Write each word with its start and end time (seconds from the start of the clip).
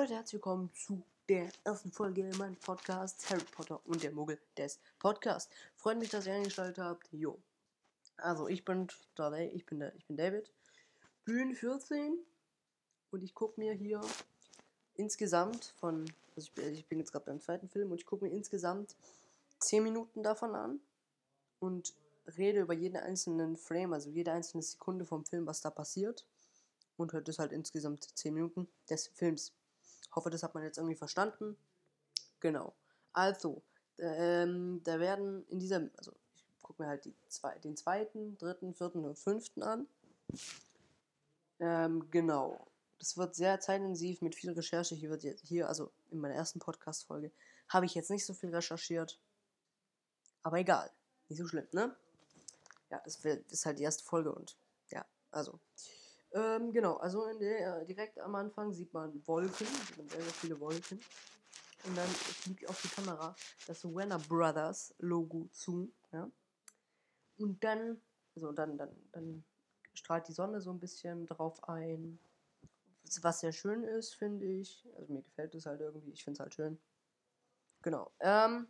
Leute, 0.00 0.14
herzlich 0.14 0.32
willkommen 0.32 0.70
zu 0.72 1.02
der 1.28 1.50
ersten 1.62 1.92
Folge 1.92 2.30
meines 2.38 2.58
Podcasts 2.60 3.28
Harry 3.28 3.44
Potter 3.52 3.82
und 3.84 4.02
der 4.02 4.12
Muggel 4.12 4.38
des 4.56 4.78
Podcasts. 4.98 5.52
Freut 5.76 5.98
mich, 5.98 6.08
dass 6.08 6.26
ihr 6.26 6.32
eingeschaltet 6.32 6.78
habt. 6.78 7.12
Jo. 7.12 7.38
Also 8.16 8.48
ich 8.48 8.64
bin 8.64 8.88
da, 9.14 9.30
ich 9.36 9.66
bin 9.66 9.80
der, 9.80 9.94
ich 9.94 10.06
bin 10.06 10.16
David. 10.16 10.50
Bin 11.26 11.54
14 11.54 12.18
und 13.10 13.22
ich 13.22 13.34
gucke 13.34 13.60
mir 13.60 13.74
hier 13.74 14.00
insgesamt 14.94 15.74
von, 15.78 16.10
also 16.34 16.50
ich 16.56 16.64
ich 16.64 16.86
bin 16.86 16.98
jetzt 16.98 17.12
gerade 17.12 17.26
beim 17.26 17.42
zweiten 17.42 17.68
Film 17.68 17.90
und 17.90 17.98
ich 17.98 18.06
gucke 18.06 18.24
mir 18.24 18.32
insgesamt 18.32 18.96
10 19.58 19.82
Minuten 19.82 20.22
davon 20.22 20.54
an 20.54 20.80
und 21.58 21.92
rede 22.38 22.60
über 22.62 22.72
jeden 22.72 22.96
einzelnen 22.96 23.58
Frame, 23.58 23.92
also 23.92 24.08
jede 24.08 24.32
einzelne 24.32 24.62
Sekunde 24.62 25.04
vom 25.04 25.26
Film, 25.26 25.46
was 25.46 25.60
da 25.60 25.68
passiert. 25.68 26.24
Und 26.96 27.12
hört 27.12 27.28
es 27.28 27.38
halt 27.38 27.52
insgesamt 27.52 28.04
10 28.16 28.32
Minuten 28.32 28.66
des 28.88 29.08
Films. 29.08 29.52
Hoffe, 30.12 30.30
das 30.30 30.42
hat 30.42 30.54
man 30.54 30.64
jetzt 30.64 30.78
irgendwie 30.78 30.96
verstanden. 30.96 31.56
Genau. 32.40 32.74
Also, 33.12 33.62
ähm, 33.98 34.80
da 34.84 34.98
werden 34.98 35.46
in 35.48 35.58
dieser, 35.58 35.88
also 35.96 36.12
ich 36.34 36.62
gucke 36.62 36.82
mir 36.82 36.88
halt 36.88 37.04
die 37.04 37.14
zwei, 37.28 37.58
den 37.58 37.76
zweiten, 37.76 38.36
dritten, 38.38 38.74
vierten 38.74 39.04
und 39.04 39.18
fünften 39.18 39.62
an. 39.62 39.86
Ähm, 41.58 42.10
genau. 42.10 42.66
Das 42.98 43.16
wird 43.16 43.34
sehr 43.34 43.60
zeitintensiv 43.60 44.20
mit 44.20 44.34
viel 44.34 44.52
Recherche. 44.52 44.94
Hier 44.94 45.10
wird 45.10 45.22
hier, 45.42 45.68
also 45.68 45.90
in 46.10 46.18
meiner 46.18 46.34
ersten 46.34 46.58
Podcast-Folge, 46.58 47.30
habe 47.68 47.86
ich 47.86 47.94
jetzt 47.94 48.10
nicht 48.10 48.26
so 48.26 48.34
viel 48.34 48.54
recherchiert. 48.54 49.18
Aber 50.42 50.58
egal. 50.58 50.90
Nicht 51.28 51.38
so 51.38 51.46
schlimm, 51.46 51.66
ne? 51.72 51.94
Ja, 52.90 53.00
das 53.04 53.24
ist 53.24 53.66
halt 53.66 53.78
die 53.78 53.84
erste 53.84 54.04
Folge 54.04 54.32
und 54.32 54.56
ja, 54.90 55.04
also. 55.30 55.58
Ähm, 56.32 56.72
genau, 56.72 56.96
also 56.98 57.26
der, 57.38 57.84
direkt 57.84 58.18
am 58.20 58.34
Anfang 58.36 58.72
sieht 58.72 58.92
man 58.92 59.26
Wolken, 59.26 59.66
sehr, 60.08 60.22
sehr 60.22 60.32
viele 60.32 60.60
Wolken. 60.60 61.00
Und 61.84 61.96
dann 61.96 62.06
fliegt 62.06 62.68
auf 62.68 62.80
die 62.82 62.88
Kamera 62.88 63.34
das 63.66 63.84
Warner 63.84 64.18
Brothers 64.18 64.94
Logo 64.98 65.48
zu. 65.50 65.90
Ja? 66.12 66.30
Und 67.38 67.64
dann, 67.64 68.00
also 68.36 68.52
dann, 68.52 68.76
dann, 68.76 68.90
dann 69.12 69.44
strahlt 69.94 70.28
die 70.28 70.32
Sonne 70.32 70.60
so 70.60 70.70
ein 70.70 70.78
bisschen 70.78 71.26
drauf 71.26 71.68
ein. 71.68 72.18
Was 73.22 73.40
sehr 73.40 73.52
schön 73.52 73.82
ist, 73.82 74.14
finde 74.14 74.46
ich. 74.46 74.86
Also 74.96 75.12
mir 75.12 75.22
gefällt 75.22 75.54
es 75.54 75.66
halt 75.66 75.80
irgendwie. 75.80 76.12
Ich 76.12 76.22
finde 76.22 76.36
es 76.36 76.40
halt 76.40 76.54
schön. 76.54 76.78
Genau. 77.82 78.12
Ähm, 78.20 78.68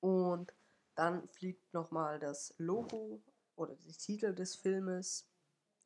und 0.00 0.52
dann 0.94 1.26
fliegt 1.28 1.72
nochmal 1.72 2.18
das 2.18 2.54
Logo 2.58 3.22
oder 3.56 3.74
die 3.76 3.92
Titel 3.92 4.34
des 4.34 4.56
Filmes 4.56 5.26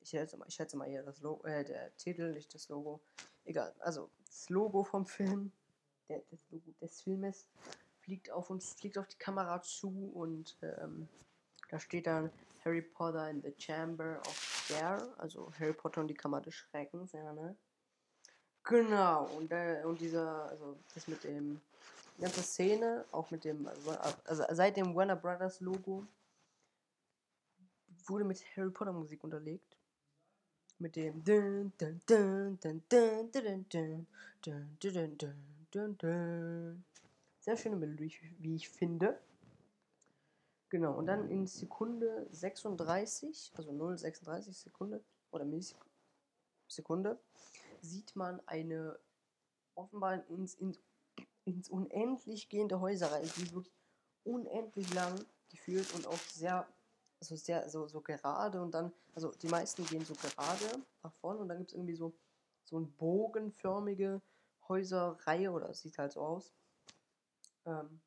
ich 0.05 0.11
schätze 0.11 0.37
mal, 0.37 0.47
ich 0.47 0.55
schätze 0.55 0.77
mal 0.77 0.87
eher 0.87 1.03
das 1.03 1.21
Logo, 1.21 1.47
äh, 1.47 1.65
der 1.65 1.97
Titel, 1.97 2.33
nicht 2.33 2.55
das 2.55 2.69
Logo. 2.69 3.01
Egal. 3.45 3.75
Also 3.81 4.11
das 4.27 4.51
Logo 4.51 4.85
vom 4.85 5.07
Film, 5.07 5.51
der, 6.09 6.23
das 6.31 6.41
Logo 6.51 6.73
des 6.81 7.01
Filmes, 7.01 7.47
fliegt 8.01 8.31
auf 8.31 8.51
uns, 8.51 8.75
fliegt 8.75 8.99
auf 8.99 9.09
die 9.09 9.17
Kamera 9.17 9.63
zu 9.63 10.13
und 10.15 10.59
ähm, 10.61 11.09
da 11.71 11.81
steht 11.81 12.07
dann 12.07 12.31
Harry 12.65 12.83
Potter 12.83 13.31
in 13.31 13.43
the 13.43 13.55
Chamber 13.59 14.21
of 14.21 14.65
Scare, 14.67 15.15
also 15.19 15.51
Harry 15.59 15.73
Potter 15.73 16.03
und 16.03 16.09
die 16.09 16.15
Kammer 16.15 16.43
des 16.43 16.55
Schreckens, 16.55 17.13
ja, 17.13 17.33
ne? 17.33 17.57
Genau, 18.63 19.27
und, 19.37 19.51
äh, 19.53 19.83
und 19.85 20.01
dieser, 20.01 20.49
also 20.51 20.79
das 20.95 21.09
mit 21.09 21.25
dem, 21.25 21.61
die 22.17 22.23
ganze 22.23 22.43
Szene, 22.43 23.05
auch 23.11 23.31
mit 23.31 23.45
dem, 23.45 23.67
also, 23.67 23.91
also 24.25 24.45
seit 24.51 24.77
dem 24.77 24.95
Warner 24.95 25.17
Brothers 25.17 25.61
Logo, 25.61 26.07
wurde 28.07 28.25
mit 28.25 28.43
Harry 28.57 28.71
Potter 28.71 28.93
Musik 28.93 29.25
unterlegt 29.25 29.77
mit 30.85 30.97
dem 30.97 31.25
sehr 37.41 37.57
schöne 37.57 37.77
Melodie, 37.77 38.13
wie 38.39 38.55
ich 38.55 38.69
finde. 38.69 39.19
Genau, 40.69 40.93
und 40.99 41.07
dann 41.07 41.31
in 41.31 41.47
Sekunde 41.47 42.27
36, 42.33 43.53
also 43.55 43.71
0,36 43.71 44.53
Sekunde 44.53 45.03
oder 45.31 45.47
Millisekunde, 45.47 47.19
sieht 47.81 48.15
man 48.15 48.47
eine 48.47 48.99
offenbar 49.75 50.29
ins, 50.29 50.55
ins, 50.57 50.79
ins 51.47 51.71
unendlich 51.71 52.51
gehende 52.51 52.81
Häuserreihe, 52.81 53.23
die 53.23 53.43
ist 53.43 53.55
wirklich 53.55 53.75
unendlich 54.25 54.93
lang 54.93 55.25
gefühlt 55.49 55.95
und 55.95 56.07
auch 56.07 56.19
sehr 56.33 56.67
also 57.25 57.37
sehr 57.37 57.69
so, 57.71 57.87
so 57.89 58.01
gerade 58.01 58.61
und 58.61 58.73
dann, 58.73 58.93
also 59.15 59.33
die 59.43 59.49
meisten 59.49 59.85
gehen 59.87 60.05
so 60.05 60.15
gerade 60.15 60.83
nach 61.03 61.13
vorne 61.15 61.41
und 61.41 61.49
dann 61.49 61.59
gibt 61.59 61.71
es 61.71 61.75
irgendwie 61.75 61.95
so, 61.95 62.13
so 62.65 62.77
eine 62.77 62.87
bogenförmige 62.87 64.21
Häuserreihe 64.69 65.51
oder 65.51 65.71
es 65.71 65.81
sieht 65.81 65.97
halt 65.97 66.13
so 66.13 66.21
aus. 66.21 66.53
Ähm, 67.65 68.01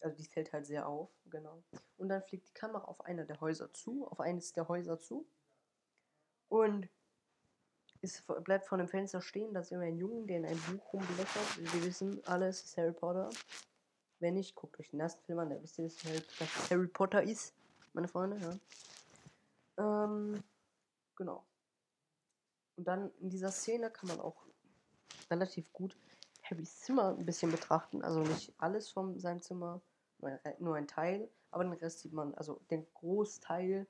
also 0.00 0.16
die 0.16 0.24
fällt 0.24 0.52
halt 0.52 0.66
sehr 0.66 0.88
auf, 0.88 1.10
genau. 1.30 1.62
Und 1.98 2.08
dann 2.08 2.22
fliegt 2.22 2.48
die 2.48 2.54
Kamera 2.54 2.84
auf 2.84 3.02
einer 3.02 3.24
der 3.24 3.40
Häuser 3.40 3.72
zu, 3.72 4.06
auf 4.06 4.20
eines 4.20 4.52
der 4.52 4.68
Häuser 4.68 4.98
zu. 4.98 5.26
Und 6.48 6.88
es 8.00 8.22
bleibt 8.44 8.66
vor 8.66 8.78
dem 8.78 8.88
Fenster 8.88 9.20
stehen, 9.20 9.54
da 9.54 9.60
ist 9.60 9.72
immer 9.72 9.82
ein 9.82 9.96
Junge, 9.96 10.26
der 10.26 10.38
in 10.38 10.46
einem 10.46 10.60
Buch 10.60 10.92
rumblättert. 10.92 11.58
Wir 11.58 11.84
wissen, 11.84 12.22
alles 12.26 12.64
ist 12.64 12.76
Harry 12.76 12.92
Potter. 12.92 13.30
Wenn 14.20 14.34
nicht, 14.34 14.54
guckt 14.54 14.78
euch 14.78 14.90
den 14.90 15.00
ersten 15.00 15.22
Film 15.24 15.38
an, 15.38 15.50
da 15.50 15.62
wisst 15.62 15.78
ihr, 15.78 15.84
dass 15.84 16.70
Harry 16.70 16.86
Potter 16.86 17.22
ist 17.22 17.54
meine 17.94 18.08
Freunde, 18.08 18.38
ja. 19.76 20.04
Ähm, 20.04 20.42
genau. 21.16 21.44
Und 22.76 22.86
dann 22.86 23.10
in 23.20 23.30
dieser 23.30 23.50
Szene 23.50 23.90
kann 23.90 24.08
man 24.08 24.20
auch 24.20 24.46
relativ 25.30 25.72
gut 25.72 25.96
Harrys 26.42 26.80
Zimmer 26.80 27.16
ein 27.16 27.24
bisschen 27.24 27.50
betrachten. 27.50 28.02
Also 28.02 28.20
nicht 28.20 28.52
alles 28.58 28.90
von 28.90 29.18
seinem 29.18 29.40
Zimmer, 29.40 29.80
nur 30.58 30.76
ein 30.76 30.86
Teil, 30.86 31.30
aber 31.50 31.64
den 31.64 31.72
Rest 31.74 32.00
sieht 32.00 32.12
man, 32.12 32.34
also 32.34 32.60
den 32.70 32.86
Großteil 32.94 33.86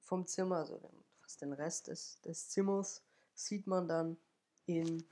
vom 0.00 0.26
Zimmer, 0.26 0.56
also 0.56 0.80
fast 1.20 1.40
den 1.42 1.52
Rest 1.52 1.88
des, 1.88 2.20
des 2.22 2.50
Zimmers, 2.50 3.02
sieht 3.34 3.66
man 3.66 3.86
dann 3.88 4.16
in 4.66 5.04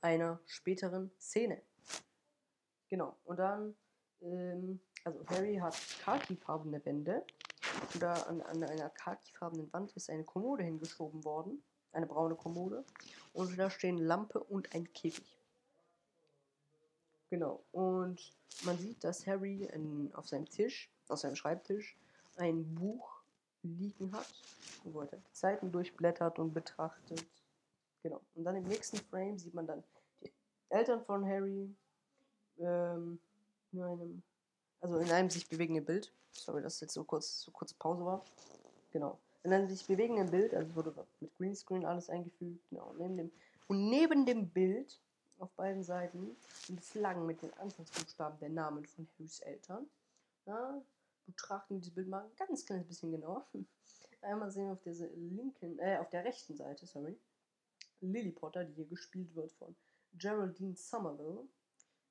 einer 0.00 0.40
späteren 0.46 1.10
Szene. 1.18 1.62
Genau. 2.88 3.16
Und 3.24 3.38
dann 3.38 3.76
ähm, 4.20 4.80
also 5.04 5.24
Harry 5.26 5.56
hat 5.56 5.76
khakifarbene 6.04 6.84
Wände. 6.84 7.24
Da 8.00 8.14
an, 8.14 8.40
an 8.42 8.62
einer 8.62 8.90
khakifarbenen 8.90 9.72
Wand 9.72 9.92
ist 9.92 10.10
eine 10.10 10.24
Kommode 10.24 10.64
hingeschoben 10.64 11.24
worden. 11.24 11.62
Eine 11.92 12.06
braune 12.06 12.34
Kommode. 12.34 12.84
Und 13.32 13.58
da 13.58 13.70
stehen 13.70 13.98
Lampe 13.98 14.40
und 14.40 14.74
ein 14.74 14.92
Käfig. 14.92 15.38
Genau. 17.30 17.62
Und 17.72 18.32
man 18.64 18.78
sieht, 18.78 19.04
dass 19.04 19.26
Harry 19.26 19.64
in, 19.72 20.10
auf 20.14 20.26
seinem 20.26 20.48
Tisch, 20.48 20.90
auf 21.08 21.18
seinem 21.18 21.36
Schreibtisch, 21.36 21.96
ein 22.36 22.74
Buch 22.74 23.20
liegen 23.62 24.12
hat, 24.12 24.32
wo 24.84 25.00
er 25.00 25.06
die 25.06 25.16
Seiten 25.32 25.72
durchblättert 25.72 26.38
und 26.38 26.52
betrachtet. 26.54 27.24
Genau. 28.02 28.20
Und 28.34 28.44
dann 28.44 28.56
im 28.56 28.64
nächsten 28.64 28.98
Frame 28.98 29.38
sieht 29.38 29.54
man 29.54 29.66
dann 29.66 29.82
die 30.22 30.30
Eltern 30.70 31.04
von 31.04 31.26
Harry 31.26 31.74
ähm, 32.58 33.18
in 33.72 33.82
einem 33.82 34.22
also 34.80 34.98
in 34.98 35.10
einem 35.10 35.30
sich 35.30 35.48
bewegenden 35.48 35.84
Bild. 35.84 36.12
Sorry, 36.32 36.62
dass 36.62 36.80
jetzt 36.80 36.94
so 36.94 37.04
kurz, 37.04 37.40
so 37.40 37.50
kurz 37.50 37.72
Pause 37.74 38.04
war. 38.04 38.24
Genau. 38.92 39.18
In 39.42 39.52
einem 39.52 39.68
sich 39.68 39.86
bewegenden 39.86 40.30
Bild, 40.30 40.54
also 40.54 40.74
wurde 40.74 40.94
mit 41.20 41.34
Greenscreen 41.36 41.84
alles 41.84 42.10
eingefügt, 42.10 42.68
genau. 42.70 42.94
Neben 42.98 43.16
dem, 43.16 43.32
und 43.66 43.88
neben 43.88 44.26
dem 44.26 44.48
Bild 44.48 45.00
auf 45.38 45.50
beiden 45.52 45.82
Seiten 45.82 46.36
sind 46.66 46.82
Flaggen 46.84 47.26
mit 47.26 47.42
den 47.42 47.52
Anfangsbuchstaben 47.54 48.38
der 48.40 48.48
Namen 48.48 48.84
von 48.86 49.08
Harrys 49.18 49.40
Eltern. 49.40 49.88
Ja, 50.46 50.82
betrachten 51.26 51.80
dieses 51.80 51.94
Bild 51.94 52.08
mal 52.08 52.24
ein 52.24 52.36
ganz 52.36 52.64
kleines 52.64 52.86
bisschen 52.86 53.12
genauer. 53.12 53.46
Einmal 54.20 54.50
sehen 54.50 54.66
wir 54.66 54.72
auf 54.72 54.82
der 54.82 54.94
linken, 55.14 55.78
äh, 55.78 55.98
auf 55.98 56.10
der 56.10 56.24
rechten 56.24 56.56
Seite, 56.56 56.86
sorry, 56.86 57.16
Lily 58.00 58.32
Potter, 58.32 58.64
die 58.64 58.74
hier 58.74 58.86
gespielt 58.86 59.34
wird 59.34 59.52
von 59.52 59.76
Geraldine 60.14 60.74
Somerville 60.74 61.46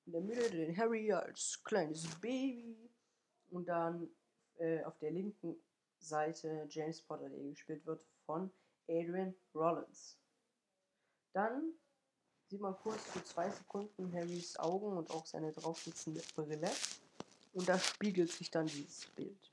in 0.07 0.13
der 0.13 0.21
Mitte 0.21 0.49
den 0.49 0.75
Harry 0.75 1.11
als 1.11 1.61
kleines 1.63 2.07
Baby 2.21 2.89
und 3.51 3.67
dann 3.67 4.09
äh, 4.57 4.83
auf 4.83 4.97
der 4.99 5.11
linken 5.11 5.55
Seite 5.99 6.65
James 6.69 7.01
Potter, 7.01 7.29
der 7.29 7.39
gespielt 7.49 7.85
wird 7.85 8.01
von 8.25 8.49
Adrian 8.87 9.35
Rollins. 9.53 10.17
Dann 11.33 11.73
sieht 12.47 12.61
man 12.61 12.75
kurz 12.77 13.01
für 13.03 13.23
zwei 13.23 13.49
Sekunden 13.49 14.11
Harrys 14.13 14.57
Augen 14.57 14.97
und 14.97 15.11
auch 15.11 15.25
seine 15.25 15.51
draufsitzende 15.51 16.21
Brille 16.33 16.71
und 17.53 17.67
da 17.67 17.77
spiegelt 17.77 18.31
sich 18.31 18.49
dann 18.49 18.67
dieses 18.67 19.07
Bild. 19.07 19.51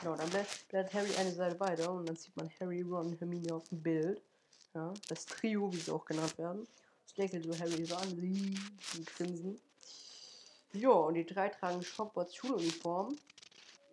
Genau, 0.00 0.16
dann 0.16 0.30
blättert 0.30 0.94
Harry 0.94 1.14
eine 1.16 1.32
Seite 1.32 1.60
weiter 1.60 1.92
und 1.92 2.08
dann 2.08 2.16
sieht 2.16 2.34
man 2.34 2.50
Harry, 2.58 2.80
Ron 2.80 3.08
und 3.08 3.20
Hermine 3.20 3.54
auf 3.54 3.68
dem 3.68 3.82
Bild. 3.82 4.22
Ja, 4.72 4.94
das 5.08 5.26
Trio, 5.26 5.70
wie 5.72 5.76
sie 5.76 5.90
auch 5.90 6.04
genannt 6.04 6.38
werden. 6.38 6.66
Lächle 7.16 7.42
so 7.42 7.58
Harry 7.58 7.84
so 7.84 7.96
an, 7.96 8.08
sie 8.08 9.04
grinsen. 9.04 9.60
Ja, 10.72 10.90
und 10.90 11.14
die 11.14 11.26
drei 11.26 11.48
tragen 11.48 11.82
Hogwarts 11.98 12.34
Schuluniform. 12.36 13.16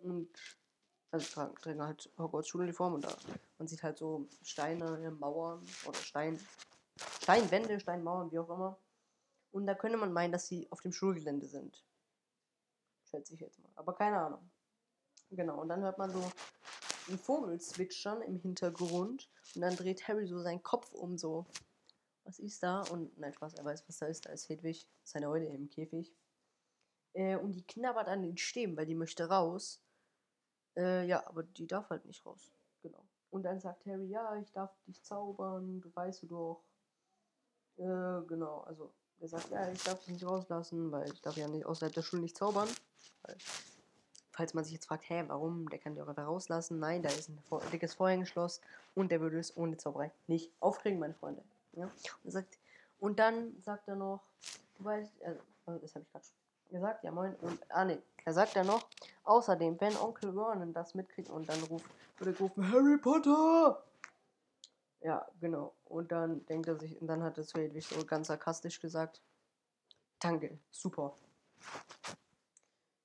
Und 0.02 0.28
also 1.10 1.26
tragen, 1.34 1.54
tragen 1.56 1.82
halt 1.82 2.10
Hogwarts 2.18 2.48
Schuluniform 2.48 2.94
und 2.94 3.04
da 3.04 3.16
man 3.58 3.66
sieht 3.66 3.82
halt 3.82 3.98
so 3.98 4.26
Steine, 4.44 5.10
Mauern 5.18 5.66
oder 5.86 5.98
Stein, 5.98 6.38
Steinwände, 7.22 7.80
Steinmauern, 7.80 8.30
wie 8.30 8.38
auch 8.38 8.50
immer. 8.50 8.78
Und 9.50 9.66
da 9.66 9.74
könnte 9.74 9.98
man 9.98 10.12
meinen, 10.12 10.32
dass 10.32 10.46
sie 10.46 10.70
auf 10.70 10.82
dem 10.82 10.92
Schulgelände 10.92 11.46
sind. 11.46 11.84
Schätze 13.10 13.34
ich 13.34 13.40
jetzt 13.40 13.58
mal. 13.60 13.70
Aber 13.74 13.94
keine 13.94 14.18
Ahnung. 14.20 14.50
Genau, 15.30 15.60
und 15.60 15.68
dann 15.68 15.80
hört 15.80 15.98
man 15.98 16.10
so 16.10 16.22
einen 17.08 17.18
Vogel 17.18 17.60
zwitschern 17.60 18.22
im 18.22 18.38
Hintergrund. 18.38 19.28
Und 19.54 19.62
dann 19.62 19.74
dreht 19.76 20.06
Harry 20.06 20.26
so 20.26 20.40
seinen 20.40 20.62
Kopf 20.62 20.92
um, 20.92 21.18
so. 21.18 21.46
Was 22.28 22.38
ist 22.40 22.62
da? 22.62 22.82
Und 22.90 23.16
nein, 23.18 23.32
Spaß, 23.32 23.54
er 23.54 23.64
weiß, 23.64 23.88
was 23.88 23.98
da 23.98 24.06
ist. 24.06 24.26
Da 24.26 24.30
ist 24.30 24.50
Hedwig, 24.50 24.86
seine 25.02 25.30
Eule 25.30 25.46
im 25.46 25.70
Käfig. 25.70 26.14
Äh, 27.14 27.36
und 27.36 27.52
die 27.52 27.66
knabbert 27.66 28.06
an 28.06 28.22
den 28.22 28.36
Stäben, 28.36 28.76
weil 28.76 28.84
die 28.84 28.94
möchte 28.94 29.30
raus. 29.30 29.80
Äh, 30.76 31.06
ja, 31.06 31.26
aber 31.26 31.42
die 31.42 31.66
darf 31.66 31.88
halt 31.88 32.04
nicht 32.04 32.26
raus. 32.26 32.52
Genau. 32.82 33.02
Und 33.30 33.44
dann 33.44 33.60
sagt 33.60 33.86
Harry, 33.86 34.08
ja, 34.08 34.36
ich 34.36 34.52
darf 34.52 34.70
dich 34.86 35.02
zaubern, 35.02 35.80
du 35.80 35.90
weißt 35.94 36.22
du 36.24 36.26
doch. 36.26 36.64
Äh, 37.78 38.26
genau, 38.26 38.60
also 38.60 38.92
er 39.20 39.28
sagt, 39.28 39.50
ja, 39.50 39.72
ich 39.72 39.82
darf 39.82 40.00
dich 40.00 40.12
nicht 40.12 40.26
rauslassen, 40.26 40.92
weil 40.92 41.10
ich 41.10 41.22
darf 41.22 41.36
ja 41.38 41.48
nicht 41.48 41.64
außerhalb 41.64 41.94
der 41.94 42.02
Schule 42.02 42.20
nicht 42.20 42.36
zaubern. 42.36 42.68
Weil, 43.22 43.36
falls 44.32 44.52
man 44.52 44.64
sich 44.64 44.74
jetzt 44.74 44.84
fragt, 44.84 45.08
hä, 45.08 45.24
warum, 45.28 45.70
der 45.70 45.78
kann 45.78 45.94
dich 45.94 46.02
auch 46.02 46.08
einfach 46.08 46.26
rauslassen. 46.26 46.78
Nein, 46.78 47.02
da 47.02 47.08
ist 47.08 47.30
ein 47.30 47.40
dickes 47.72 47.94
Vorhängeschloss 47.94 48.60
und 48.94 49.10
der 49.10 49.22
würde 49.22 49.38
es 49.38 49.56
ohne 49.56 49.78
Zauberei 49.78 50.12
nicht 50.26 50.52
aufkriegen, 50.60 50.98
meine 50.98 51.14
Freunde. 51.14 51.42
Ja? 51.72 51.90
Und, 52.24 52.30
sagt, 52.30 52.58
und 52.98 53.18
dann 53.18 53.60
sagt 53.60 53.88
er 53.88 53.96
noch, 53.96 54.22
du 54.76 54.84
weißt, 54.84 55.22
also, 55.22 55.40
das 55.80 55.94
habe 55.94 56.04
ich 56.04 56.12
gerade 56.12 56.26
gesagt, 56.70 57.04
ja 57.04 57.10
moin. 57.10 57.34
Und, 57.36 57.58
ah 57.70 57.84
ne, 57.84 58.02
er 58.24 58.32
sagt 58.32 58.54
ja 58.54 58.64
noch, 58.64 58.86
außerdem, 59.24 59.80
wenn 59.80 59.96
Onkel 59.96 60.32
Vernon 60.32 60.72
das 60.72 60.94
mitkriegt 60.94 61.30
und 61.30 61.48
dann 61.48 61.62
ruft, 61.64 61.86
würde 62.18 62.32
er 62.32 62.38
rufen, 62.38 62.72
Harry 62.72 62.98
Potter! 62.98 63.82
Ja, 65.00 65.26
genau. 65.40 65.74
Und 65.84 66.10
dann 66.10 66.44
denkt 66.46 66.68
er 66.68 66.78
sich, 66.78 67.00
und 67.00 67.06
dann 67.06 67.22
hat 67.22 67.38
es 67.38 67.54
Hedwig 67.54 67.86
so 67.86 68.04
ganz 68.04 68.26
sarkastisch 68.26 68.80
gesagt, 68.80 69.22
danke, 70.18 70.58
super. 70.70 71.16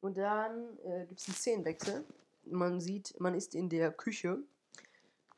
Und 0.01 0.17
dann 0.17 0.77
äh, 0.79 1.05
gibt 1.05 1.21
es 1.21 1.27
einen 1.27 1.35
Szenenwechsel. 1.35 2.03
Man 2.45 2.81
sieht, 2.81 3.17
man 3.19 3.35
ist 3.35 3.55
in 3.55 3.69
der 3.69 3.91
Küche 3.91 4.39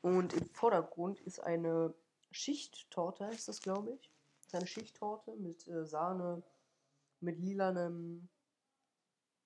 und 0.02 0.32
im 0.32 0.48
Vordergrund 0.48 1.20
ist 1.20 1.40
eine 1.40 1.94
Schichttorte, 2.36 3.24
ist 3.26 3.48
das, 3.48 3.60
glaube 3.60 3.92
ich. 3.92 4.10
Eine 4.52 4.66
Schichttorte 4.66 5.32
mit 5.36 5.66
äh, 5.68 5.84
Sahne, 5.84 6.42
mit 7.20 7.38
lilanem, 7.38 8.28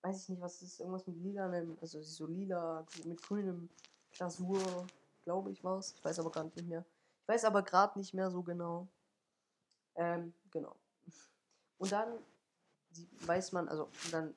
weiß 0.02 0.22
ich 0.22 0.28
nicht, 0.28 0.40
was 0.40 0.62
ist, 0.62 0.78
irgendwas 0.80 1.06
mit 1.06 1.16
lilanem, 1.16 1.76
also 1.80 2.02
so 2.02 2.26
lila, 2.26 2.86
mit 3.04 3.22
grünem 3.22 3.68
Glasur, 4.12 4.86
glaube 5.24 5.50
ich, 5.52 5.64
war 5.64 5.78
es. 5.78 5.92
Ich 5.92 6.04
weiß 6.04 6.18
aber 6.18 6.30
gar 6.30 6.44
nicht 6.44 6.62
mehr. 6.62 6.84
Ich 7.22 7.28
weiß 7.28 7.44
aber 7.44 7.62
gerade 7.62 7.98
nicht 7.98 8.14
mehr 8.14 8.30
so 8.30 8.42
genau. 8.42 8.88
Ähm, 9.94 10.32
genau. 10.50 10.76
Und 11.78 11.92
dann 11.92 12.18
weiß 13.26 13.52
man, 13.52 13.68
also 13.68 13.88
dann 14.10 14.34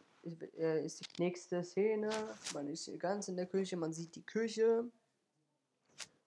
äh, 0.58 0.86
ist 0.86 1.02
die 1.02 1.22
nächste 1.22 1.64
Szene. 1.64 2.10
Man 2.54 2.68
ist 2.68 2.86
hier 2.86 2.98
ganz 2.98 3.28
in 3.28 3.36
der 3.36 3.48
Küche, 3.48 3.78
man 3.78 3.94
sieht 3.94 4.16
die 4.16 4.26
Küche. 4.26 4.90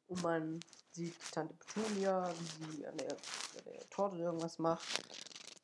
Und 0.08 0.22
man 0.22 0.60
sieht 0.92 1.14
Tante 1.32 1.54
Petunia, 1.54 2.32
wie 2.60 2.76
sie 2.76 2.86
an 2.86 2.96
der, 2.96 3.12
an 3.12 3.64
der 3.66 3.90
Torte 3.90 4.16
irgendwas 4.16 4.58
macht. 4.58 4.86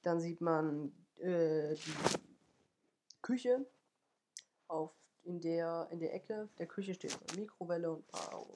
Dann 0.02 0.20
sieht 0.20 0.40
man 0.40 0.92
äh, 1.18 1.74
die 1.74 1.94
Küche. 3.22 3.64
Auf, 4.68 4.92
in, 5.24 5.40
der, 5.40 5.88
in 5.90 6.00
der 6.00 6.14
Ecke 6.14 6.48
der 6.58 6.66
Küche 6.66 6.94
steht 6.94 7.16
eine 7.30 7.40
Mikrowelle 7.40 7.92
und 7.92 8.00
ein 8.00 8.06
paar, 8.06 8.46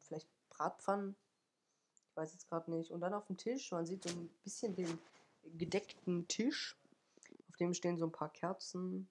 vielleicht 0.00 0.28
Bratpfannen. 0.50 1.14
Ich 1.94 2.16
weiß 2.16 2.32
jetzt 2.32 2.48
gerade 2.48 2.70
nicht. 2.70 2.90
Und 2.90 3.00
dann 3.00 3.14
auf 3.14 3.26
dem 3.26 3.36
Tisch, 3.36 3.70
man 3.72 3.86
sieht 3.86 4.04
so 4.04 4.10
ein 4.10 4.28
bisschen 4.42 4.74
den 4.74 4.98
gedeckten 5.56 6.26
Tisch. 6.28 6.76
Auf 7.48 7.56
dem 7.56 7.74
stehen 7.74 7.98
so 7.98 8.06
ein 8.06 8.12
paar 8.12 8.32
Kerzen 8.32 9.08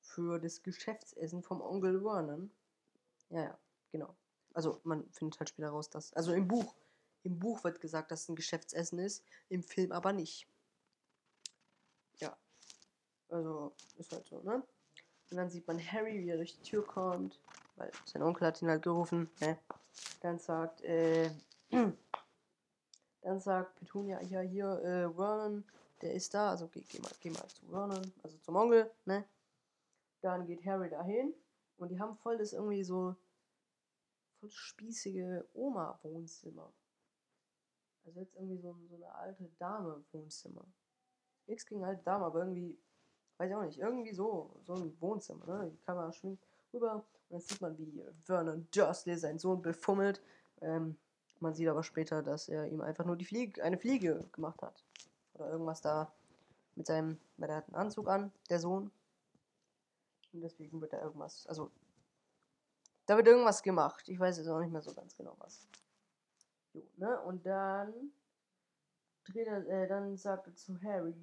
für 0.00 0.38
das 0.38 0.62
Geschäftsessen 0.62 1.42
vom 1.42 1.60
Onkel 1.60 2.02
Vernon. 2.02 2.50
Ja, 3.30 3.42
ja, 3.42 3.58
genau. 3.90 4.14
Also 4.54 4.80
man 4.84 5.08
findet 5.10 5.38
halt 5.38 5.50
später 5.50 5.68
raus, 5.68 5.90
dass. 5.90 6.12
Also 6.14 6.32
im 6.32 6.48
Buch. 6.48 6.74
Im 7.22 7.38
Buch 7.38 7.64
wird 7.64 7.80
gesagt, 7.80 8.10
dass 8.10 8.22
es 8.22 8.28
ein 8.28 8.36
Geschäftsessen 8.36 8.98
ist, 8.98 9.24
im 9.48 9.62
Film 9.62 9.92
aber 9.92 10.12
nicht. 10.12 10.46
Also, 13.34 13.72
ist 13.98 14.12
halt 14.12 14.26
so, 14.28 14.40
ne? 14.42 14.62
Und 15.30 15.36
dann 15.36 15.50
sieht 15.50 15.66
man 15.66 15.80
Harry, 15.80 16.20
wie 16.20 16.30
er 16.30 16.36
durch 16.36 16.56
die 16.56 16.62
Tür 16.62 16.86
kommt, 16.86 17.40
weil 17.74 17.90
sein 18.04 18.22
Onkel 18.22 18.46
hat 18.46 18.62
ihn 18.62 18.68
halt 18.68 18.82
gerufen, 18.82 19.28
ne? 19.40 19.58
Dann 20.20 20.38
sagt, 20.38 20.82
äh, 20.82 21.30
dann 23.22 23.40
sagt 23.40 23.74
Petunia, 23.80 24.22
ja, 24.22 24.40
hier, 24.40 24.80
äh, 24.84 25.12
Vernon, 25.12 25.64
der 26.00 26.14
ist 26.14 26.32
da, 26.32 26.50
also 26.50 26.68
geh, 26.68 26.84
geh, 26.88 27.00
mal, 27.00 27.10
geh 27.20 27.30
mal 27.30 27.48
zu 27.48 27.66
Vernon, 27.66 28.12
also 28.22 28.38
zum 28.38 28.54
Onkel, 28.54 28.88
ne? 29.04 29.24
Dann 30.20 30.46
geht 30.46 30.64
Harry 30.64 30.88
dahin 30.88 31.34
und 31.78 31.88
die 31.88 31.98
haben 31.98 32.16
voll 32.18 32.38
das 32.38 32.52
irgendwie 32.52 32.84
so 32.84 33.16
spießige 34.50 35.44
Oma-Wohnzimmer. 35.54 36.72
Also 38.04 38.20
jetzt 38.20 38.34
irgendwie 38.34 38.58
so, 38.58 38.76
so 38.88 38.96
eine 38.96 39.14
alte 39.14 39.50
Dame-Wohnzimmer. 39.58 40.64
Nichts 41.46 41.66
gegen 41.66 41.84
alte 41.84 42.02
Dame, 42.02 42.24
aber 42.26 42.40
irgendwie 42.40 42.78
weiß 43.38 43.50
ich 43.50 43.56
auch 43.56 43.62
nicht, 43.62 43.78
irgendwie 43.78 44.12
so, 44.12 44.54
so 44.64 44.74
ein 44.74 44.96
Wohnzimmer, 45.00 45.46
ne? 45.46 45.70
Die 45.70 45.84
Kamera 45.84 46.12
schwingt 46.12 46.40
rüber 46.72 46.94
und 46.94 47.04
dann 47.30 47.40
sieht 47.40 47.60
man, 47.60 47.78
wie 47.78 48.04
Vernon 48.24 48.66
Dursley 48.70 49.16
seinen 49.16 49.38
Sohn 49.38 49.62
befummelt. 49.62 50.22
Ähm, 50.60 50.96
man 51.40 51.54
sieht 51.54 51.68
aber 51.68 51.82
später, 51.82 52.22
dass 52.22 52.48
er 52.48 52.68
ihm 52.68 52.80
einfach 52.80 53.04
nur 53.04 53.16
die 53.16 53.24
Fliege, 53.24 53.62
eine 53.62 53.78
Fliege 53.78 54.24
gemacht 54.32 54.62
hat. 54.62 54.84
Oder 55.34 55.50
irgendwas 55.50 55.80
da 55.80 56.12
mit 56.76 56.86
seinem, 56.86 57.18
weil 57.36 57.50
er 57.50 57.56
hat 57.56 57.66
einen 57.66 57.76
Anzug 57.76 58.08
an, 58.08 58.32
der 58.50 58.60
Sohn. 58.60 58.90
Und 60.32 60.40
deswegen 60.40 60.80
wird 60.80 60.92
da 60.92 61.02
irgendwas, 61.02 61.46
also 61.46 61.70
da 63.06 63.16
wird 63.16 63.26
irgendwas 63.26 63.62
gemacht. 63.62 64.08
Ich 64.08 64.18
weiß 64.18 64.38
jetzt 64.38 64.48
auch 64.48 64.60
nicht 64.60 64.72
mehr 64.72 64.82
so 64.82 64.94
ganz 64.94 65.16
genau 65.16 65.34
was. 65.38 65.66
Jo, 66.72 66.82
ne? 66.96 67.20
Und 67.22 67.44
dann 67.46 68.12
dreht 69.24 69.46
er, 69.46 69.66
äh, 69.66 69.86
dann 69.86 70.16
sagt 70.16 70.46
er 70.46 70.54
zu 70.54 70.80
Harry, 70.82 71.14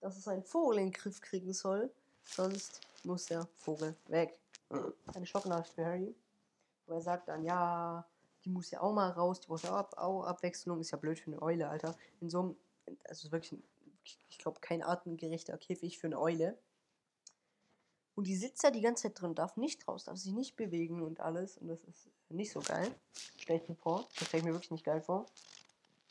dass 0.00 0.16
es 0.16 0.28
einen 0.28 0.44
Vogel 0.44 0.78
in 0.78 0.86
den 0.86 0.92
Griff 0.92 1.20
kriegen 1.20 1.52
soll. 1.52 1.90
Sonst 2.24 2.80
muss 3.04 3.26
der 3.26 3.46
Vogel 3.56 3.96
weg. 4.08 4.38
Eine 5.14 5.26
Schocknachricht 5.26 5.74
für 5.74 5.84
Harry. 5.84 6.14
Wo 6.86 6.94
er 6.94 7.00
sagt 7.00 7.28
dann, 7.28 7.44
ja, 7.44 8.06
die 8.44 8.50
muss 8.50 8.70
ja 8.70 8.80
auch 8.80 8.92
mal 8.92 9.10
raus, 9.10 9.40
die 9.40 9.48
braucht 9.48 9.64
ja 9.64 9.80
auch, 9.80 9.92
auch 9.96 10.24
Abwechslung. 10.24 10.80
Ist 10.80 10.90
ja 10.90 10.98
blöd 10.98 11.18
für 11.18 11.30
eine 11.30 11.42
Eule, 11.42 11.68
Alter. 11.68 11.96
In 12.20 12.30
so 12.30 12.40
einem, 12.40 12.56
also 13.08 13.30
wirklich, 13.32 13.52
ein, 13.52 13.62
ich 14.04 14.38
glaube, 14.38 14.60
kein 14.60 14.82
artengerechter 14.82 15.56
Käfig 15.58 15.98
für 15.98 16.06
eine 16.06 16.20
Eule. 16.20 16.58
Und 18.16 18.26
die 18.26 18.34
sitzt 18.34 18.64
da 18.64 18.70
die 18.70 18.80
ganze 18.80 19.04
Zeit 19.04 19.20
drin, 19.20 19.34
darf 19.34 19.56
nicht 19.56 19.86
raus, 19.86 20.04
darf 20.04 20.16
sich 20.16 20.32
nicht 20.32 20.56
bewegen 20.56 21.02
und 21.02 21.20
alles. 21.20 21.58
Und 21.58 21.68
das 21.68 21.84
ist 21.84 22.08
nicht 22.30 22.50
so 22.50 22.60
geil. 22.60 22.88
Stell 23.36 23.58
ich 23.58 23.68
mir 23.68 23.76
vor. 23.76 24.08
Das 24.18 24.28
stelle 24.28 24.40
ich 24.40 24.46
mir 24.46 24.54
wirklich 24.54 24.70
nicht 24.70 24.84
geil 24.84 25.02
vor. 25.02 25.26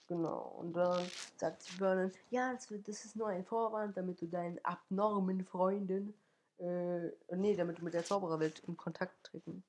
Genau. 0.07 0.55
Und 0.59 0.73
dann 0.73 1.03
sagt 1.37 1.63
Vernon, 1.63 2.11
ja, 2.29 2.53
das, 2.53 2.67
das, 2.85 3.05
ist 3.05 3.15
nur 3.15 3.27
ein 3.27 3.43
Vorwand, 3.43 3.97
damit 3.97 4.21
du 4.21 4.27
deinen 4.27 4.63
abnormen 4.63 5.43
Freunden, 5.45 6.13
äh, 6.59 7.07
nee, 7.35 7.55
damit 7.55 7.79
du 7.79 7.83
mit 7.83 7.95
der 7.95 8.05
Zaubererwelt 8.05 8.59
in 8.67 8.77
Kontakt 8.77 9.25
treten 9.25 9.63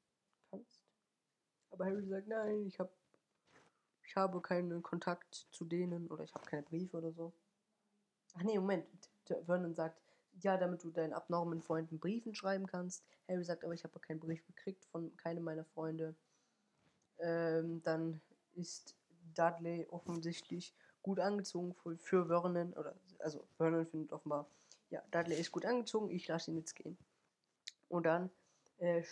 kannst. 0.50 0.82
Aber 1.70 1.86
Harry 1.86 2.06
sagt, 2.06 2.28
nein, 2.28 2.66
ich 2.66 2.78
habe 2.78 2.90
ich 4.06 4.14
habe 4.14 4.40
keinen 4.40 4.82
Kontakt 4.82 5.46
zu 5.50 5.64
denen 5.64 6.06
oder 6.08 6.24
ich 6.24 6.34
habe 6.34 6.46
keine 6.46 6.62
Briefe 6.62 6.98
oder 6.98 7.12
so. 7.12 7.32
Ach 8.34 8.42
nee, 8.42 8.58
Moment. 8.58 8.86
Vernon 9.46 9.74
sagt, 9.74 10.00
ja, 10.40 10.56
damit 10.56 10.84
du 10.84 10.90
deinen 10.90 11.12
abnormen 11.12 11.62
Freunden 11.62 11.98
Briefen 11.98 12.34
schreiben 12.34 12.66
kannst. 12.66 13.04
Harry 13.28 13.44
sagt, 13.44 13.64
aber 13.64 13.74
ich 13.74 13.84
habe 13.84 13.98
keinen 14.00 14.20
Brief 14.20 14.44
gekriegt 14.46 14.84
von 14.86 15.16
keinem 15.16 15.44
meiner 15.44 15.64
Freunde. 15.64 16.14
Ähm, 17.18 17.82
dann 17.82 18.20
ist 18.54 18.96
Dudley 19.34 19.86
offensichtlich 19.90 20.74
gut 21.02 21.20
angezogen 21.20 21.74
für, 21.74 21.96
für 21.96 22.26
Vernon. 22.26 22.72
Oder, 22.74 22.94
also 23.18 23.46
Vernon 23.56 23.86
findet 23.86 24.12
offenbar, 24.12 24.46
ja, 24.90 25.02
Dudley 25.10 25.38
ist 25.38 25.52
gut 25.52 25.64
angezogen, 25.64 26.10
ich 26.10 26.28
lasse 26.28 26.50
ihn 26.50 26.56
jetzt 26.58 26.74
gehen. 26.74 26.98
Und 27.88 28.06
dann 28.06 28.30
äh, 28.78 29.02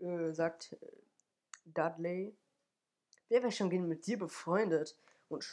äh, 0.00 0.32
sagt 0.32 0.72
äh, 0.72 0.86
Dudley, 1.66 2.34
wer 3.28 3.42
wäre 3.42 3.52
schon 3.52 3.70
gehen 3.70 3.88
mit 3.88 4.06
dir 4.06 4.18
befreundet? 4.18 4.96
Und 5.28 5.44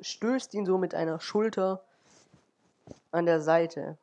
stößt 0.00 0.54
ihn 0.54 0.64
so 0.64 0.78
mit 0.78 0.94
einer 0.94 1.20
Schulter 1.20 1.84
an 3.10 3.26
der 3.26 3.40
Seite. 3.40 3.98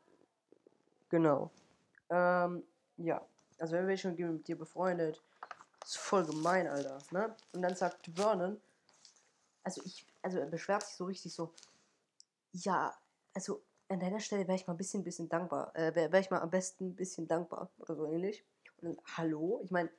Genau. 1.09 1.51
Ähm, 2.09 2.63
ja. 2.97 3.25
Also 3.57 3.73
wer 3.73 3.87
wäre 3.87 3.97
schon 3.97 4.15
mit 4.15 4.47
dir 4.47 4.57
befreundet? 4.57 5.21
Ist 5.83 5.97
voll 5.97 6.25
gemein, 6.25 6.67
Alter. 6.67 6.97
Ne? 7.11 7.35
Und 7.53 7.61
dann 7.61 7.75
sagt 7.75 8.09
Vernon, 8.13 8.59
also 9.63 9.81
ich, 9.85 10.05
also 10.21 10.39
er 10.39 10.47
beschwert 10.47 10.83
sich 10.83 10.95
so 10.95 11.05
richtig 11.05 11.33
so, 11.33 11.53
ja, 12.51 12.93
also 13.33 13.61
an 13.89 13.99
deiner 13.99 14.19
Stelle 14.19 14.47
wäre 14.47 14.55
ich 14.55 14.67
mal 14.67 14.73
ein 14.73 14.77
bisschen, 14.77 15.03
bisschen 15.03 15.29
dankbar, 15.29 15.75
äh, 15.75 15.93
wäre 15.95 16.11
wär 16.11 16.19
ich 16.19 16.31
mal 16.31 16.41
am 16.41 16.49
besten 16.49 16.89
ein 16.89 16.95
bisschen 16.95 17.27
dankbar 17.27 17.69
oder 17.77 17.95
so 17.95 18.05
ähnlich. 18.05 18.43
Und 18.81 18.89
dann, 18.89 18.97
hallo? 19.17 19.61
Ich 19.63 19.71
meine, 19.71 19.89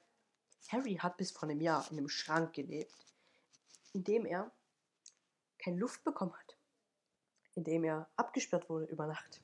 Harry 0.68 0.96
hat 0.96 1.16
bis 1.16 1.30
vor 1.30 1.48
einem 1.48 1.60
Jahr 1.60 1.86
in 1.90 1.98
einem 1.98 2.08
Schrank 2.08 2.54
gelebt, 2.54 2.94
in 3.92 4.04
dem 4.04 4.26
er 4.26 4.50
keine 5.58 5.78
Luft 5.78 6.04
bekommen 6.04 6.32
hat, 6.32 6.45
indem 7.56 7.84
er 7.84 8.08
abgesperrt 8.16 8.68
wurde 8.68 8.86
über 8.86 9.06
Nacht. 9.06 9.42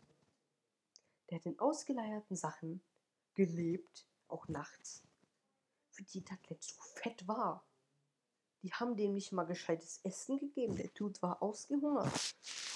Der 1.28 1.38
hat 1.38 1.47
in 1.47 1.59
ausgeleierten 1.59 2.37
Sachen 2.37 2.83
gelebt, 3.35 4.07
auch 4.28 4.47
nachts, 4.49 5.02
für 5.90 6.04
die 6.04 6.23
Dudley 6.23 6.59
zu 6.61 6.75
fett 6.95 7.26
war. 7.26 7.64
Die 8.62 8.73
haben 8.73 8.97
dem 8.97 9.14
nicht 9.14 9.33
mal 9.33 9.45
gescheites 9.45 10.00
Essen 10.04 10.38
gegeben. 10.38 10.76
Der 10.76 10.88
Dude 10.88 11.21
war 11.21 11.42
ausgehungert. 11.42 12.12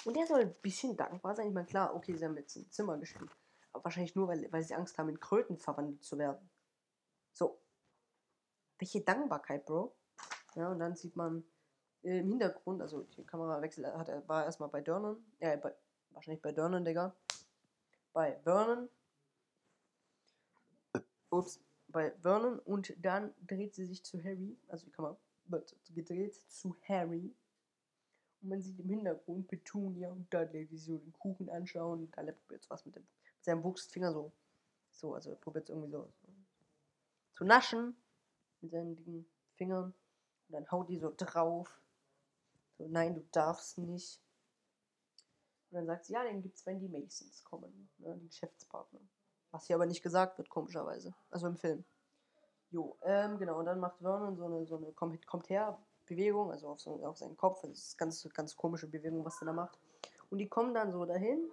Und 0.04 0.16
der 0.16 0.26
soll 0.26 0.40
ein 0.40 0.54
bisschen 0.60 0.96
dankbar 0.96 1.36
sein. 1.36 1.48
Ich 1.48 1.54
meine, 1.54 1.66
klar, 1.66 1.94
okay, 1.94 2.16
sie 2.16 2.24
haben 2.24 2.36
jetzt 2.36 2.56
ein 2.56 2.70
Zimmer 2.70 2.98
gespielt. 2.98 3.30
Aber 3.72 3.84
wahrscheinlich 3.84 4.16
nur, 4.16 4.26
weil, 4.26 4.50
weil 4.50 4.64
sie 4.64 4.74
Angst 4.74 4.98
haben, 4.98 5.10
in 5.10 5.20
Kröten 5.20 5.58
verwandelt 5.58 6.02
zu 6.02 6.18
werden. 6.18 6.50
So. 7.32 7.60
Welche 8.78 9.02
Dankbarkeit, 9.02 9.64
Bro. 9.64 9.94
Ja, 10.54 10.70
und 10.70 10.80
dann 10.80 10.96
sieht 10.96 11.14
man 11.14 11.44
im 12.06 12.28
Hintergrund, 12.28 12.80
also 12.82 13.02
die 13.02 13.24
Kamerawechsel 13.24 13.86
hat 13.86 14.08
er, 14.08 14.26
war 14.28 14.44
erstmal 14.44 14.68
bei 14.68 14.80
Dörnen. 14.80 15.16
Äh, 15.40 15.56
bei, 15.56 15.74
wahrscheinlich 16.10 16.42
bei 16.42 16.52
Dörnen, 16.52 16.84
Digga. 16.84 17.14
Bei 18.12 18.38
Vernon. 18.44 18.88
Ups, 21.30 21.60
bei 21.88 22.12
Vernon 22.22 22.60
und 22.60 22.94
dann 23.04 23.34
dreht 23.46 23.74
sie 23.74 23.84
sich 23.84 24.04
zu 24.04 24.22
Harry, 24.22 24.56
also 24.68 24.86
die 24.86 24.92
Kamera 24.92 25.16
wird 25.46 25.74
gedreht 25.94 26.34
zu 26.48 26.76
Harry. 26.88 27.34
Und 28.42 28.48
man 28.48 28.62
sieht 28.62 28.78
im 28.78 28.88
Hintergrund 28.88 29.48
Petunia 29.48 30.10
und 30.10 30.32
Dudley, 30.32 30.70
wie 30.70 30.76
sie 30.76 30.92
so 30.92 30.98
den 30.98 31.12
Kuchen 31.12 31.48
anschauen. 31.50 32.00
Und 32.00 32.16
Dudley 32.16 32.32
probiert 32.32 32.68
was 32.68 32.84
mit, 32.86 32.96
dem, 32.96 33.02
mit 33.02 33.44
seinem 33.44 33.64
Wurstfinger 33.64 34.12
so. 34.12 34.32
So, 34.90 35.14
also 35.14 35.30
er 35.30 35.36
probiert 35.36 35.68
irgendwie 35.68 35.90
so, 35.90 36.08
so 36.22 36.28
zu 37.34 37.44
naschen 37.44 37.96
mit 38.60 38.70
seinen 38.70 38.96
dicken 38.96 39.26
Fingern. 39.56 39.94
Und 40.48 40.52
dann 40.52 40.70
haut 40.70 40.88
die 40.88 40.98
so 40.98 41.12
drauf. 41.16 41.80
So, 42.78 42.86
nein, 42.88 43.14
du 43.14 43.24
darfst 43.32 43.78
nicht. 43.78 44.20
Und 45.70 45.76
dann 45.76 45.86
sagt 45.86 46.06
sie, 46.06 46.12
ja, 46.12 46.24
den 46.24 46.42
gibt's, 46.42 46.64
wenn 46.66 46.78
die 46.78 46.88
Masons 46.88 47.42
kommen, 47.44 47.88
ne, 47.98 48.16
die 48.18 48.28
Geschäftspartner. 48.28 49.00
Was 49.50 49.66
hier 49.66 49.76
aber 49.76 49.86
nicht 49.86 50.02
gesagt 50.02 50.38
wird, 50.38 50.48
komischerweise. 50.50 51.14
Also 51.30 51.46
im 51.46 51.56
Film. 51.56 51.84
Jo, 52.70 52.96
ähm, 53.02 53.38
genau, 53.38 53.58
und 53.58 53.66
dann 53.66 53.80
macht 53.80 53.98
Vernon 54.00 54.36
so 54.36 54.44
eine, 54.44 54.66
so 54.66 54.76
eine 54.76 54.92
kommt, 54.92 55.26
kommt 55.26 55.48
her 55.48 55.78
Bewegung, 56.04 56.50
also 56.50 56.68
auf, 56.68 56.80
so, 56.80 57.04
auf 57.04 57.16
seinen 57.16 57.36
Kopf. 57.36 57.62
Das 57.62 57.70
ist 57.70 57.98
ganz, 57.98 58.28
ganz 58.34 58.56
komische 58.56 58.86
Bewegung, 58.86 59.24
was 59.24 59.38
der 59.38 59.46
da 59.46 59.52
macht. 59.52 59.78
Und 60.30 60.38
die 60.38 60.48
kommen 60.48 60.74
dann 60.74 60.92
so 60.92 61.04
dahin, 61.04 61.50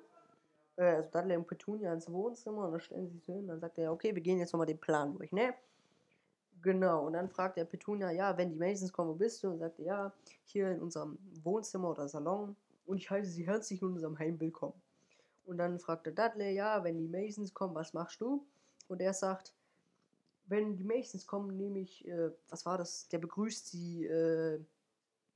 äh, 0.76 0.84
also 0.84 1.10
Dudley 1.10 1.38
und 1.38 1.48
Petunia 1.48 1.94
ins 1.94 2.12
Wohnzimmer 2.12 2.66
und 2.66 2.72
dann 2.72 2.82
stellen 2.82 3.08
sie 3.08 3.18
sich 3.18 3.26
hin. 3.26 3.48
Dann 3.48 3.60
sagt 3.60 3.78
er, 3.78 3.92
okay, 3.92 4.14
wir 4.14 4.22
gehen 4.22 4.40
jetzt 4.40 4.54
nochmal 4.54 4.68
den 4.68 4.80
Plan 4.80 5.14
durch, 5.14 5.32
ne? 5.32 5.54
Genau, 6.64 7.08
und 7.08 7.14
dann 7.14 7.30
fragt 7.30 7.58
der 7.58 7.66
Petunia, 7.66 8.10
ja, 8.12 8.38
wenn 8.38 8.50
die 8.50 8.56
Masons 8.56 8.94
kommen, 8.94 9.10
wo 9.10 9.16
bist 9.16 9.44
du? 9.44 9.50
Und 9.50 9.60
sagt 9.60 9.80
er, 9.80 9.86
ja, 9.86 10.14
hier 10.46 10.72
in 10.72 10.82
unserem 10.82 11.18
Wohnzimmer 11.44 11.90
oder 11.90 12.08
Salon. 12.08 12.56
Und 12.86 12.98
ich 12.98 13.10
heiße 13.10 13.32
sie 13.32 13.46
herzlich 13.46 13.82
in 13.82 13.90
unserem 13.90 14.18
Heim 14.18 14.40
willkommen. 14.40 14.82
Und 15.46 15.58
dann 15.58 15.78
fragt 15.78 16.06
der 16.06 16.14
Dudley, 16.14 16.56
ja, 16.56 16.82
wenn 16.86 16.98
die 16.98 17.10
Masons 17.10 17.54
kommen, 17.54 17.76
was 17.76 17.94
machst 17.94 18.22
du? 18.22 18.48
Und 18.88 19.02
er 19.02 19.14
sagt, 19.14 19.54
wenn 20.46 20.78
die 20.78 20.86
Masons 20.86 21.28
kommen, 21.28 21.58
nehme 21.58 21.80
ich, 21.80 22.08
äh, 22.08 22.32
was 22.48 22.66
war 22.66 22.78
das? 22.78 23.10
Der 23.10 23.20
begrüßt 23.20 23.68
sie, 23.68 24.06
äh, 24.06 24.58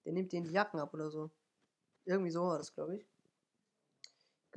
der 0.06 0.14
nimmt 0.14 0.32
denen 0.32 0.46
die 0.46 0.54
Jacken 0.54 0.80
ab 0.80 0.94
oder 0.94 1.10
so. 1.10 1.30
Irgendwie 2.06 2.32
so 2.32 2.44
war 2.44 2.58
das, 2.58 2.74
glaube 2.74 2.96
ich. 2.96 3.06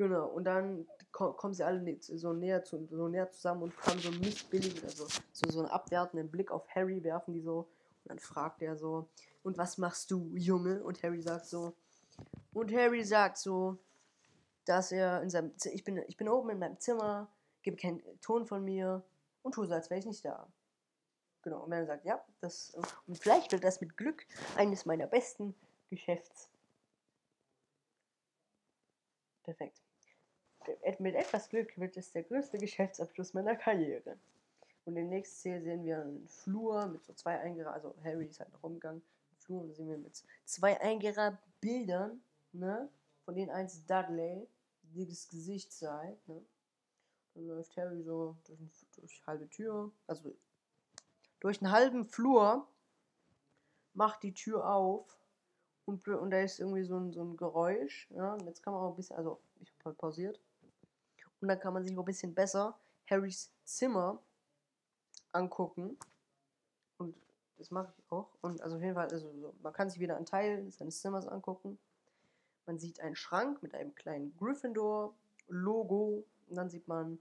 Genau, 0.01 0.29
und 0.29 0.45
dann 0.45 0.87
ko 1.13 1.35
kommen 1.35 1.53
sie 1.53 1.63
alle 1.63 1.99
so 2.01 2.33
näher, 2.33 2.65
zu, 2.65 2.87
so 2.87 3.09
näher 3.09 3.31
zusammen 3.31 3.65
und 3.65 3.77
haben 3.87 3.99
so 3.99 4.09
einen 4.09 4.21
missbilligen, 4.21 4.83
also 4.85 5.07
so, 5.31 5.51
so 5.51 5.59
einen 5.59 5.69
abwertenden 5.69 6.31
Blick 6.31 6.51
auf 6.51 6.67
Harry, 6.75 7.05
werfen 7.05 7.35
die 7.35 7.43
so. 7.43 7.59
Und 7.59 8.07
dann 8.07 8.19
fragt 8.19 8.63
er 8.63 8.79
so, 8.79 9.11
und 9.43 9.59
was 9.59 9.77
machst 9.77 10.11
du, 10.11 10.35
Junge? 10.37 10.83
Und 10.83 11.03
Harry 11.03 11.21
sagt 11.21 11.45
so, 11.45 11.75
und 12.55 12.73
Harry 12.73 13.05
sagt 13.05 13.37
so, 13.37 13.77
dass 14.65 14.91
er 14.91 15.21
in 15.21 15.29
seinem, 15.29 15.55
Z 15.59 15.75
ich 15.75 15.85
bin, 15.85 16.03
ich 16.09 16.17
bin 16.17 16.31
oben 16.31 16.49
in 16.49 16.59
meinem 16.61 16.81
Zimmer, 16.81 17.29
gebe 17.63 17.77
keinen 17.77 18.01
Ton 18.23 18.47
von 18.47 18.65
mir, 18.65 19.05
und 19.43 19.53
tue 19.53 19.67
so, 19.67 19.75
als 19.75 19.91
wäre 19.91 20.01
ich 20.01 20.07
nicht 20.07 20.25
da. 20.25 20.49
Genau, 21.43 21.65
und 21.65 21.73
er 21.73 21.85
sagt, 21.85 22.07
ja, 22.07 22.25
das, 22.41 22.75
und 23.07 23.19
vielleicht 23.19 23.53
wird 23.53 23.65
das 23.65 23.83
mit 23.83 23.99
Glück 23.99 24.27
eines 24.57 24.87
meiner 24.87 25.07
besten 25.07 25.55
Geschäfts. 25.91 26.49
Perfekt. 29.43 29.83
Mit 30.99 31.15
etwas 31.15 31.49
Glück 31.49 31.79
wird 31.79 31.97
es 31.97 32.13
der 32.13 32.23
größte 32.23 32.59
Geschäftsabschluss 32.59 33.35
meiner 33.35 33.57
Karriere. 33.57 34.19
Und 34.85 34.97
in 34.97 35.09
der 35.09 35.17
nächsten 35.17 35.37
Szene 35.37 35.63
sehen 35.63 35.85
wir 35.85 36.01
einen 36.01 36.29
Flur 36.29 36.87
mit 36.87 37.05
so 37.05 37.13
zwei 37.13 37.39
eingerahmten, 37.39 37.85
also 37.85 37.95
Harry 38.03 38.27
ist 38.27 38.41
halt 38.41 38.53
noch 38.53 38.63
rumgegangen, 38.63 39.03
Flur, 39.39 39.61
und 39.61 39.69
da 39.69 39.75
sehen 39.75 39.89
wir 39.89 39.99
mit 39.99 40.23
zwei 40.45 40.81
eingerahmten 40.81 41.53
Bildern, 41.61 42.23
ne, 42.53 42.89
von 43.25 43.35
denen 43.35 43.51
eins 43.51 43.85
Dudley, 43.87 44.49
die 44.83 45.07
das 45.07 45.29
Gesicht 45.29 45.73
sei, 45.73 46.17
ne, 46.27 46.43
dann 47.35 47.47
läuft 47.47 47.77
Harry 47.77 48.03
so 48.03 48.37
durch, 48.45 48.59
durch 48.97 49.27
halbe 49.27 49.49
Tür, 49.49 49.93
also 50.07 50.35
durch 51.41 51.63
einen 51.63 51.73
halben 51.73 52.05
Flur, 52.05 52.67
macht 53.95 54.23
die 54.23 54.35
Tür 54.35 54.69
auf 54.69 55.21
und, 55.85 56.07
und 56.07 56.31
da 56.31 56.41
ist 56.41 56.61
irgendwie 56.61 56.85
so 56.85 56.97
ein, 56.97 57.13
so 57.13 57.23
ein 57.23 57.37
Geräusch. 57.37 58.09
Ja, 58.11 58.35
und 58.35 58.47
jetzt 58.47 58.63
kann 58.63 58.73
man 58.73 58.83
auch 58.83 58.91
ein 58.91 58.97
bisschen, 58.97 59.17
also 59.17 59.41
ich 59.61 59.69
habe 59.71 59.87
halt 59.87 59.99
pausiert. 59.99 60.41
Und 61.41 61.49
dann 61.49 61.59
kann 61.59 61.73
man 61.73 61.83
sich 61.83 61.97
auch 61.97 62.03
ein 62.03 62.07
bisschen 62.07 62.35
besser 62.35 62.79
Harrys 63.09 63.53
Zimmer 63.65 64.23
angucken. 65.33 65.99
Und 66.99 67.17
das 67.59 67.71
mache 67.71 67.93
ich 67.97 68.13
auch. 68.13 68.29
Und 68.41 68.61
also 68.63 68.77
auf 68.77 68.83
jeden 68.83 68.95
Fall, 68.95 69.09
also 69.09 69.33
so, 69.41 69.55
man 69.63 69.73
kann 69.73 69.91
sich 69.91 70.01
wieder 70.01 70.17
einen 70.17 70.27
Teil 70.27 70.71
seines 70.71 71.01
Zimmers 71.01 71.27
angucken. 71.27 71.79
Man 72.67 72.79
sieht 72.79 73.01
einen 73.01 73.17
Schrank 73.17 73.63
mit 73.63 73.75
einem 73.75 73.95
kleinen 73.95 74.37
Gryffindor-Logo 74.37 76.25
und 76.49 76.57
dann 76.57 76.69
sieht 76.69 76.87
man 76.89 77.19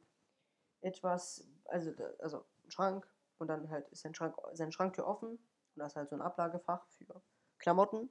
etwas, 0.82 1.48
also, 1.66 1.92
also 2.20 2.46
ein 2.66 2.72
Schrank 2.72 3.08
und 3.38 3.48
dann 3.48 3.70
halt 3.70 3.88
ist 3.90 4.02
sein 4.02 4.14
Schrank, 4.14 4.36
seine 4.54 4.72
Schranktür 4.72 5.08
offen 5.08 5.30
und 5.30 5.40
da 5.76 5.86
ist 5.86 5.96
halt 5.96 6.10
so 6.10 6.16
ein 6.16 6.22
Ablagefach 6.22 6.86
für 6.88 7.22
Klamotten. 7.58 8.10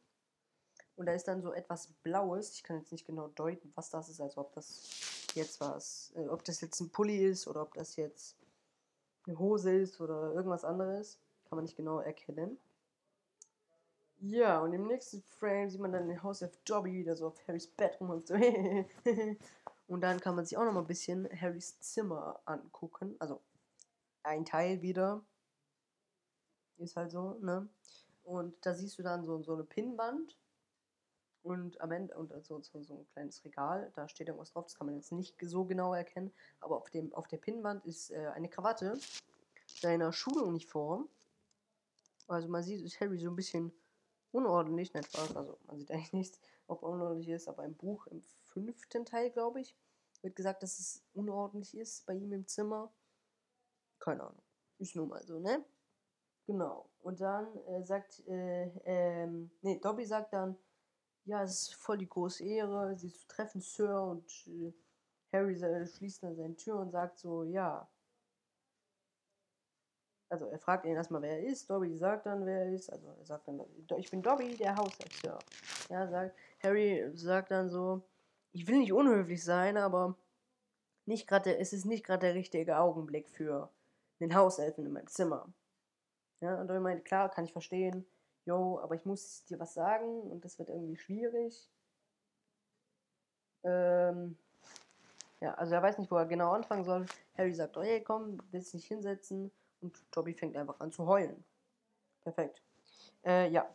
Und 0.97 1.07
da 1.07 1.13
ist 1.13 1.29
dann 1.29 1.43
so 1.43 1.53
etwas 1.53 1.87
Blaues. 2.03 2.55
Ich 2.55 2.65
kann 2.65 2.77
jetzt 2.77 2.91
nicht 2.91 3.07
genau 3.07 3.29
deuten, 3.29 3.71
was 3.77 3.89
das 3.89 4.09
ist, 4.09 4.21
also 4.21 4.41
ob 4.41 4.53
das 4.55 5.18
jetzt 5.39 5.61
was, 5.61 6.13
äh, 6.17 6.29
ob 6.29 6.45
das 6.45 6.61
jetzt 6.61 6.81
ein 6.81 6.91
Pulli 6.91 7.25
ist 7.25 7.47
oder 7.47 7.63
ob 7.63 7.75
das 7.75 7.97
jetzt 7.97 8.37
eine 9.27 9.39
Hose 9.39 9.75
ist 9.75 10.01
oder 10.01 10.33
irgendwas 10.35 10.65
anderes. 10.65 11.19
Kann 11.49 11.57
man 11.57 11.65
nicht 11.65 11.77
genau 11.77 12.01
erkennen. 12.01 12.59
Ja, 14.21 14.61
und 14.61 14.73
im 14.73 14.87
nächsten 14.87 15.23
Frame 15.23 15.71
sieht 15.71 15.81
man 15.81 15.93
dann 15.93 16.09
den 16.09 16.23
House 16.23 16.43
of 16.43 16.57
Dobby 16.65 16.93
wieder 16.93 17.15
so 17.15 17.29
auf 17.29 17.47
Harrys 17.47 17.71
rum 18.01 18.11
und 18.11 18.27
so. 18.27 18.35
Und 19.89 20.03
dann 20.03 20.21
kann 20.21 20.37
man 20.37 20.45
sich 20.45 20.59
auch 20.59 20.65
noch 20.65 20.73
mal 20.73 20.81
ein 20.81 20.87
bisschen 20.87 21.27
Harrys 21.41 21.81
Zimmer 21.81 22.39
angucken. 22.45 23.17
Also 23.19 23.41
ein 24.23 24.45
Teil 24.45 24.83
wieder. 24.83 25.25
Ist 26.77 26.97
halt 26.97 27.11
so, 27.11 27.39
ne? 27.41 27.67
Und 28.23 28.55
da 28.67 28.75
siehst 28.75 28.99
du 28.99 29.03
dann 29.03 29.25
so, 29.25 29.43
so 29.43 29.55
eine 29.55 29.65
Pinnwand. 29.65 30.37
Und 31.43 31.81
am 31.81 31.93
Ende, 31.93 32.17
und 32.17 32.33
so, 32.45 32.61
so, 32.61 32.83
so 32.83 32.95
ein 32.95 33.07
kleines 33.13 33.45
Regal, 33.45 33.91
da 33.95 34.09
steht 34.09 34.29
irgendwas 34.29 34.53
drauf, 34.53 34.65
das 34.65 34.75
kann 34.75 34.87
man 34.87 34.97
jetzt 34.97 35.13
nicht 35.13 35.37
so 35.41 35.65
genau 35.65 35.95
erkennen. 35.95 36.33
Aber 36.61 36.77
auf, 36.77 36.91
dem, 36.91 37.15
auf 37.15 37.29
der 37.29 37.39
Pinnwand 37.39 37.85
ist 37.87 38.11
äh, 38.11 38.27
eine 38.35 38.49
Krawatte 38.49 38.99
seiner 39.67 40.13
Schuluniform. 40.13 41.09
Also 42.27 42.49
man 42.49 42.63
sieht, 42.63 42.85
ist 42.85 43.01
Harry 43.01 43.19
so 43.19 43.31
ein 43.31 43.37
bisschen 43.37 43.73
unordentlich, 44.33 44.93
nicht 44.93 45.07
Spaß, 45.07 45.37
also 45.37 45.59
man 45.67 45.79
sieht 45.79 45.91
eigentlich 45.91 46.13
nichts, 46.13 46.41
ob 46.67 46.83
unordentlich 46.83 47.31
ist, 47.31 47.49
aber 47.49 47.65
im 47.65 47.75
Buch, 47.75 48.07
im 48.09 48.23
fünften 48.45 49.05
Teil, 49.05 49.31
glaube 49.31 49.61
ich, 49.61 49.77
wird 50.23 50.37
gesagt, 50.37 50.63
dass 50.63 50.79
es 50.79 51.03
unordentlich 51.15 51.77
ist 51.77 52.05
bei 52.07 52.15
ihm 52.15 52.33
im 52.33 52.47
Zimmer. 52.47 52.93
Keine 53.99 54.23
Ahnung. 54.25 54.43
Ist 54.79 54.97
nun 54.97 55.09
mal 55.09 55.25
so, 55.25 55.39
ne? 55.39 55.65
Genau. 56.47 56.89
Und 57.01 57.21
dann 57.21 57.57
äh, 57.67 57.83
sagt, 57.85 58.27
äh, 58.27 58.69
ähm, 58.85 59.51
nee, 59.63 59.79
Dobby 59.79 60.05
sagt 60.05 60.33
dann, 60.33 60.57
ja, 61.29 61.43
es 61.43 61.69
ist 61.69 61.75
voll 61.75 61.99
die 61.99 62.09
große 62.09 62.43
Ehre, 62.43 62.97
sie 62.97 63.13
zu 63.13 63.27
treffen, 63.29 63.61
Sir. 63.61 64.03
Und 64.03 64.47
äh, 64.47 64.73
Harry 65.33 65.57
schließt 65.57 66.23
dann 66.23 66.35
seine 66.35 66.57
Tür 66.57 66.77
und 66.77 66.91
sagt 66.91 67.19
so, 67.19 67.45
ja. 67.45 67.87
Also 70.31 70.47
er 70.47 70.59
fragt 70.59 70.87
ihn 70.87 70.95
erstmal, 70.95 71.23
wer 71.23 71.39
er 71.39 71.47
ist. 71.47 71.69
Dobby 71.69 71.95
sagt 71.97 72.27
dann, 72.27 72.47
wer 72.47 72.65
er 72.65 72.73
ist. 72.73 72.91
Also 72.91 73.09
er 73.09 73.27
sagt 73.27 73.47
dann, 73.47 73.61
ich 73.99 74.11
bin 74.11 74.23
Dobby, 74.23 74.57
der 74.57 74.77
Hausherr, 74.77 75.11
Sir. 75.21 75.39
Ja, 75.91 76.09
sagt, 76.09 76.35
Harry 76.63 77.11
sagt 77.15 77.51
dann 77.51 77.69
so, 77.69 78.03
ich 78.53 78.67
will 78.67 78.79
nicht 78.79 78.93
unhöflich 78.93 79.45
sein, 79.45 79.77
aber 79.77 80.17
nicht 81.05 81.27
grade, 81.27 81.59
es 81.59 81.73
ist 81.73 81.85
nicht 81.85 82.05
gerade 82.05 82.27
der 82.27 82.35
richtige 82.35 82.79
Augenblick 82.79 83.29
für 83.29 83.71
den 84.21 84.35
Hauselfen 84.35 84.87
in 84.87 84.93
meinem 84.93 85.09
Zimmer. 85.09 85.47
Ja, 86.41 86.61
und 86.61 86.71
er 86.71 86.81
meinte, 86.81 87.05
klar, 87.05 87.31
kann 87.31 87.45
ich 87.45 87.53
verstehen, 87.53 88.07
yo, 88.49 88.81
aber 88.81 88.95
ich 88.95 89.05
muss 89.05 89.45
dir 89.45 89.61
was 89.61 89.75
sagen 89.75 90.23
und 90.23 90.45
das 90.45 90.59
wird 90.59 90.71
irgendwie 90.71 90.97
schwierig. 90.97 91.69
Ähm, 93.63 94.37
ja, 95.41 95.55
also 95.55 95.75
er 95.75 95.83
weiß 95.83 95.99
nicht, 95.99 96.11
wo 96.11 96.17
er 96.17 96.27
genau 96.27 96.53
anfangen 96.53 96.85
soll. 96.85 97.07
Harry 97.37 97.53
sagt, 97.53 97.77
oh 97.77 97.83
hey, 97.83 98.03
komm, 98.03 98.39
willst 98.51 98.75
nicht 98.75 98.87
hinsetzen? 98.87 99.51
Und 99.81 100.03
Dobby 100.11 100.35
fängt 100.35 100.57
einfach 100.57 100.81
an 100.81 100.91
zu 100.91 101.07
heulen. 101.07 101.45
Perfekt. 102.23 102.63
Äh, 103.25 103.51
ja. 103.51 103.69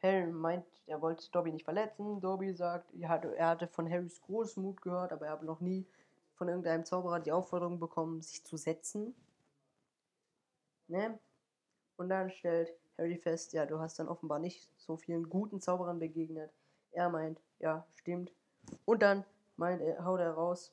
Harry 0.00 0.26
meint, 0.26 0.64
er 0.86 1.02
wollte 1.02 1.28
Dobby 1.32 1.50
nicht 1.52 1.64
verletzen. 1.64 2.20
Dobby 2.20 2.52
sagt, 2.54 2.94
er 2.94 3.08
hatte, 3.08 3.66
von 3.66 3.90
Harrys 3.90 4.22
Großmut 4.22 4.80
gehört, 4.80 5.12
aber 5.12 5.26
er 5.26 5.32
habe 5.32 5.44
noch 5.44 5.60
nie 5.60 5.84
von 6.36 6.48
irgendeinem 6.48 6.84
Zauberer 6.84 7.18
die 7.18 7.32
Aufforderung 7.32 7.80
bekommen, 7.80 8.22
sich 8.22 8.44
zu 8.44 8.56
setzen. 8.56 9.12
Ne? 10.86 11.18
Und 11.96 12.10
dann 12.10 12.30
stellt 12.30 12.72
Harry 12.98 13.16
fest, 13.16 13.52
ja, 13.52 13.64
du 13.64 13.78
hast 13.78 13.98
dann 13.98 14.08
offenbar 14.08 14.40
nicht 14.40 14.68
so 14.76 14.96
vielen 14.96 15.28
guten 15.28 15.60
Zauberern 15.60 16.00
begegnet. 16.00 16.52
Er 16.90 17.08
meint, 17.08 17.40
ja, 17.60 17.86
stimmt. 17.94 18.32
Und 18.84 19.02
dann 19.02 19.24
meint 19.56 19.80
er, 19.80 20.04
haut 20.04 20.20
er 20.20 20.32
raus, 20.32 20.72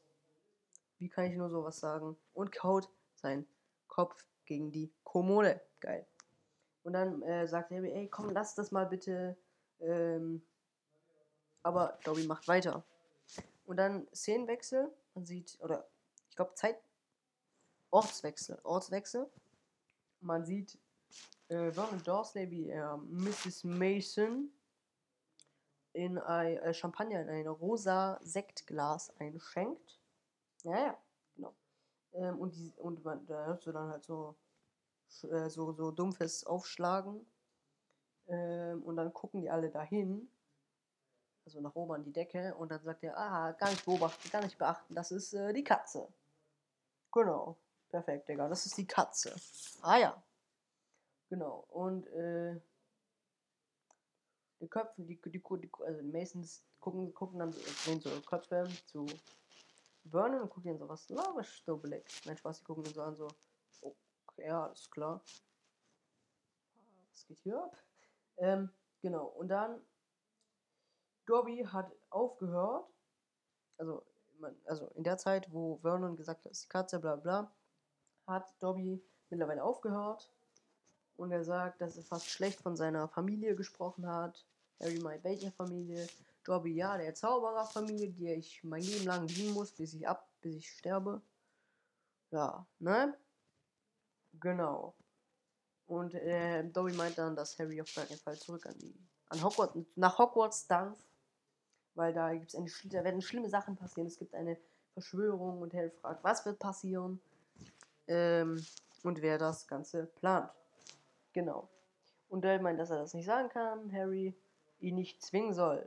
wie 0.97 1.09
kann 1.09 1.25
ich 1.25 1.37
nur 1.37 1.49
sowas 1.49 1.79
sagen? 1.79 2.17
Und 2.33 2.51
kaut 2.51 2.89
seinen 3.15 3.47
Kopf 3.87 4.27
gegen 4.45 4.71
die 4.71 4.91
Kommode. 5.03 5.61
Geil. 5.79 6.05
Und 6.83 6.93
dann 6.93 7.21
äh, 7.21 7.47
sagt 7.47 7.71
Harry, 7.71 7.91
ey, 7.91 8.07
komm, 8.07 8.29
lass 8.29 8.55
das 8.55 8.71
mal 8.71 8.85
bitte. 8.85 9.37
Ähm, 9.79 10.41
aber 11.63 11.97
Dobby 12.03 12.25
macht 12.25 12.47
weiter. 12.47 12.83
Und 13.65 13.77
dann 13.77 14.07
Szenenwechsel. 14.13 14.91
Man 15.13 15.25
sieht, 15.25 15.57
oder 15.61 15.87
ich 16.29 16.35
glaube 16.35 16.53
Zeit. 16.55 16.77
Ortswechsel. 17.91 18.59
Ortswechsel. 18.63 19.29
Man 20.21 20.45
sieht 20.45 20.77
äh, 21.49 21.71
Vernon 21.71 22.01
Dursley, 22.03 22.49
wie 22.49 22.69
er 22.69 22.97
Mrs. 22.97 23.63
Mason 23.63 24.49
in 25.93 26.17
ein 26.17 26.57
äh, 26.57 26.73
Champagner 26.73 27.21
in 27.21 27.29
ein 27.29 27.47
rosa 27.47 28.19
Sektglas 28.21 29.13
einschenkt. 29.19 29.99
Ja, 30.63 30.77
ja, 30.77 30.97
genau. 31.35 31.53
Ähm, 32.13 32.39
und 32.39 32.55
die, 32.55 32.73
und 32.77 33.03
man, 33.03 33.25
da 33.25 33.45
hörst 33.45 33.65
du 33.65 33.71
dann 33.71 33.89
halt 33.89 34.03
so 34.03 34.35
äh, 35.23 35.49
so, 35.49 35.71
so 35.73 35.91
dumpfes 35.91 36.45
Aufschlagen. 36.45 37.25
Ähm, 38.27 38.83
und 38.83 38.95
dann 38.97 39.13
gucken 39.13 39.41
die 39.41 39.49
alle 39.49 39.69
dahin, 39.69 40.29
also 41.45 41.61
nach 41.61 41.75
oben 41.75 41.93
an 41.93 42.03
die 42.03 42.11
Decke, 42.11 42.55
und 42.55 42.69
dann 42.69 42.83
sagt 42.83 43.03
er, 43.03 43.17
ah, 43.17 43.51
gar 43.51 43.69
nicht 43.69 43.85
beobachten, 43.85 44.29
gar 44.31 44.41
nicht 44.41 44.57
beachten, 44.57 44.95
das 44.95 45.11
ist 45.11 45.33
äh, 45.33 45.53
die 45.53 45.63
Katze. 45.63 46.07
Genau, 47.11 47.55
perfekt, 47.89 48.27
Digga, 48.27 48.49
das 48.49 48.65
ist 48.65 48.77
die 48.77 48.87
Katze. 48.87 49.35
Ah 49.81 49.97
ja. 49.97 50.23
Genau, 51.35 51.65
und 51.67 52.07
äh, 52.13 52.57
die 54.61 54.69
Köpfe, 54.69 55.01
die, 55.01 55.19
die, 55.19 55.31
die, 55.31 55.71
also 55.85 56.01
die 56.01 56.07
Masons 56.07 56.63
gucken, 56.79 57.13
gucken 57.13 57.39
dann, 57.39 57.51
sehen 57.51 57.99
so 57.99 58.09
Köpfe 58.21 58.69
zu 58.85 59.05
Vernon 60.09 60.43
und 60.43 60.49
gucken 60.49 60.71
dann 60.71 60.79
so, 60.79 60.87
was 60.87 61.09
laberst 61.09 61.67
du, 61.67 61.75
Blick? 61.75 62.05
Nein, 62.23 62.37
Spaß, 62.37 62.59
die 62.59 62.63
gucken 62.63 62.85
dann 62.85 62.93
so 62.93 63.01
an, 63.01 63.15
so, 63.17 63.27
ja, 64.37 64.67
ist 64.67 64.89
klar. 64.89 65.21
Was 67.11 67.27
geht 67.27 67.41
hier 67.41 67.61
ab? 67.61 67.83
Ähm, 68.37 68.69
genau, 69.01 69.25
und 69.25 69.49
dann 69.49 69.81
Dobby 71.25 71.65
hat 71.65 71.91
aufgehört, 72.11 72.87
also, 73.77 74.05
also 74.63 74.87
in 74.91 75.03
der 75.03 75.17
Zeit, 75.17 75.51
wo 75.51 75.79
Vernon 75.81 76.15
gesagt 76.15 76.45
hat, 76.45 76.53
ist 76.53 76.63
die 76.63 76.69
Katze, 76.69 76.97
bla 76.97 77.17
bla, 77.17 77.53
hat 78.25 78.55
Dobby 78.61 79.03
mittlerweile 79.29 79.61
aufgehört 79.61 80.31
und 81.17 81.31
er 81.31 81.43
sagt, 81.43 81.81
dass 81.81 81.97
er 81.97 82.03
fast 82.03 82.29
schlecht 82.29 82.59
von 82.61 82.75
seiner 82.75 83.07
Familie 83.07 83.55
gesprochen 83.55 84.07
hat. 84.07 84.45
Harry 84.81 84.99
meint, 84.99 85.23
welche 85.23 85.51
Familie? 85.51 86.07
Dobby, 86.43 86.75
ja, 86.75 86.97
der 86.97 87.15
Zaubererfamilie, 87.15 88.09
die 88.09 88.31
ich 88.33 88.63
mein 88.63 88.81
Leben 88.81 89.05
lang 89.05 89.25
dienen 89.27 89.53
muss, 89.53 89.71
bis 89.71 89.93
ich 89.93 90.07
ab, 90.07 90.27
bis 90.41 90.55
ich 90.55 90.69
sterbe. 90.69 91.21
Ja, 92.31 92.65
ne? 92.79 93.17
Genau. 94.39 94.93
Und 95.87 96.13
äh, 96.13 96.63
Dobby 96.69 96.93
meint 96.93 97.17
dann, 97.17 97.35
dass 97.35 97.57
Harry 97.57 97.81
auf 97.81 97.89
jeden 97.89 98.17
Fall 98.17 98.37
zurück 98.37 98.65
an 98.65 98.77
die 98.79 98.93
an 99.29 99.43
Hogwarts 99.43 99.75
nach 99.95 100.17
Hogwarts 100.17 100.67
darf, 100.67 100.97
weil 101.95 102.13
da 102.13 102.33
gibt's 102.33 102.55
eine 102.55 102.69
da 102.85 103.03
werden 103.03 103.21
schlimme 103.21 103.49
Sachen 103.49 103.75
passieren. 103.75 104.07
Es 104.07 104.17
gibt 104.17 104.35
eine 104.35 104.57
Verschwörung 104.93 105.61
und 105.61 105.73
Harry 105.73 105.89
fragt, 105.89 106.23
was 106.23 106.45
wird 106.45 106.59
passieren 106.59 107.19
ähm, 108.07 108.63
und 109.03 109.21
wer 109.21 109.37
das 109.37 109.67
Ganze 109.67 110.05
plant. 110.05 110.51
Genau. 111.35 111.67
Und 112.29 112.45
Dobby 112.45 112.59
meint, 112.59 112.79
dass 112.79 112.89
er 112.89 112.97
das 112.97 113.13
nicht 113.13 113.25
sagen 113.25 113.49
kann. 113.49 113.91
Harry 113.91 114.33
ihn 114.79 114.95
nicht 114.95 115.21
zwingen 115.21 115.53
soll. 115.53 115.85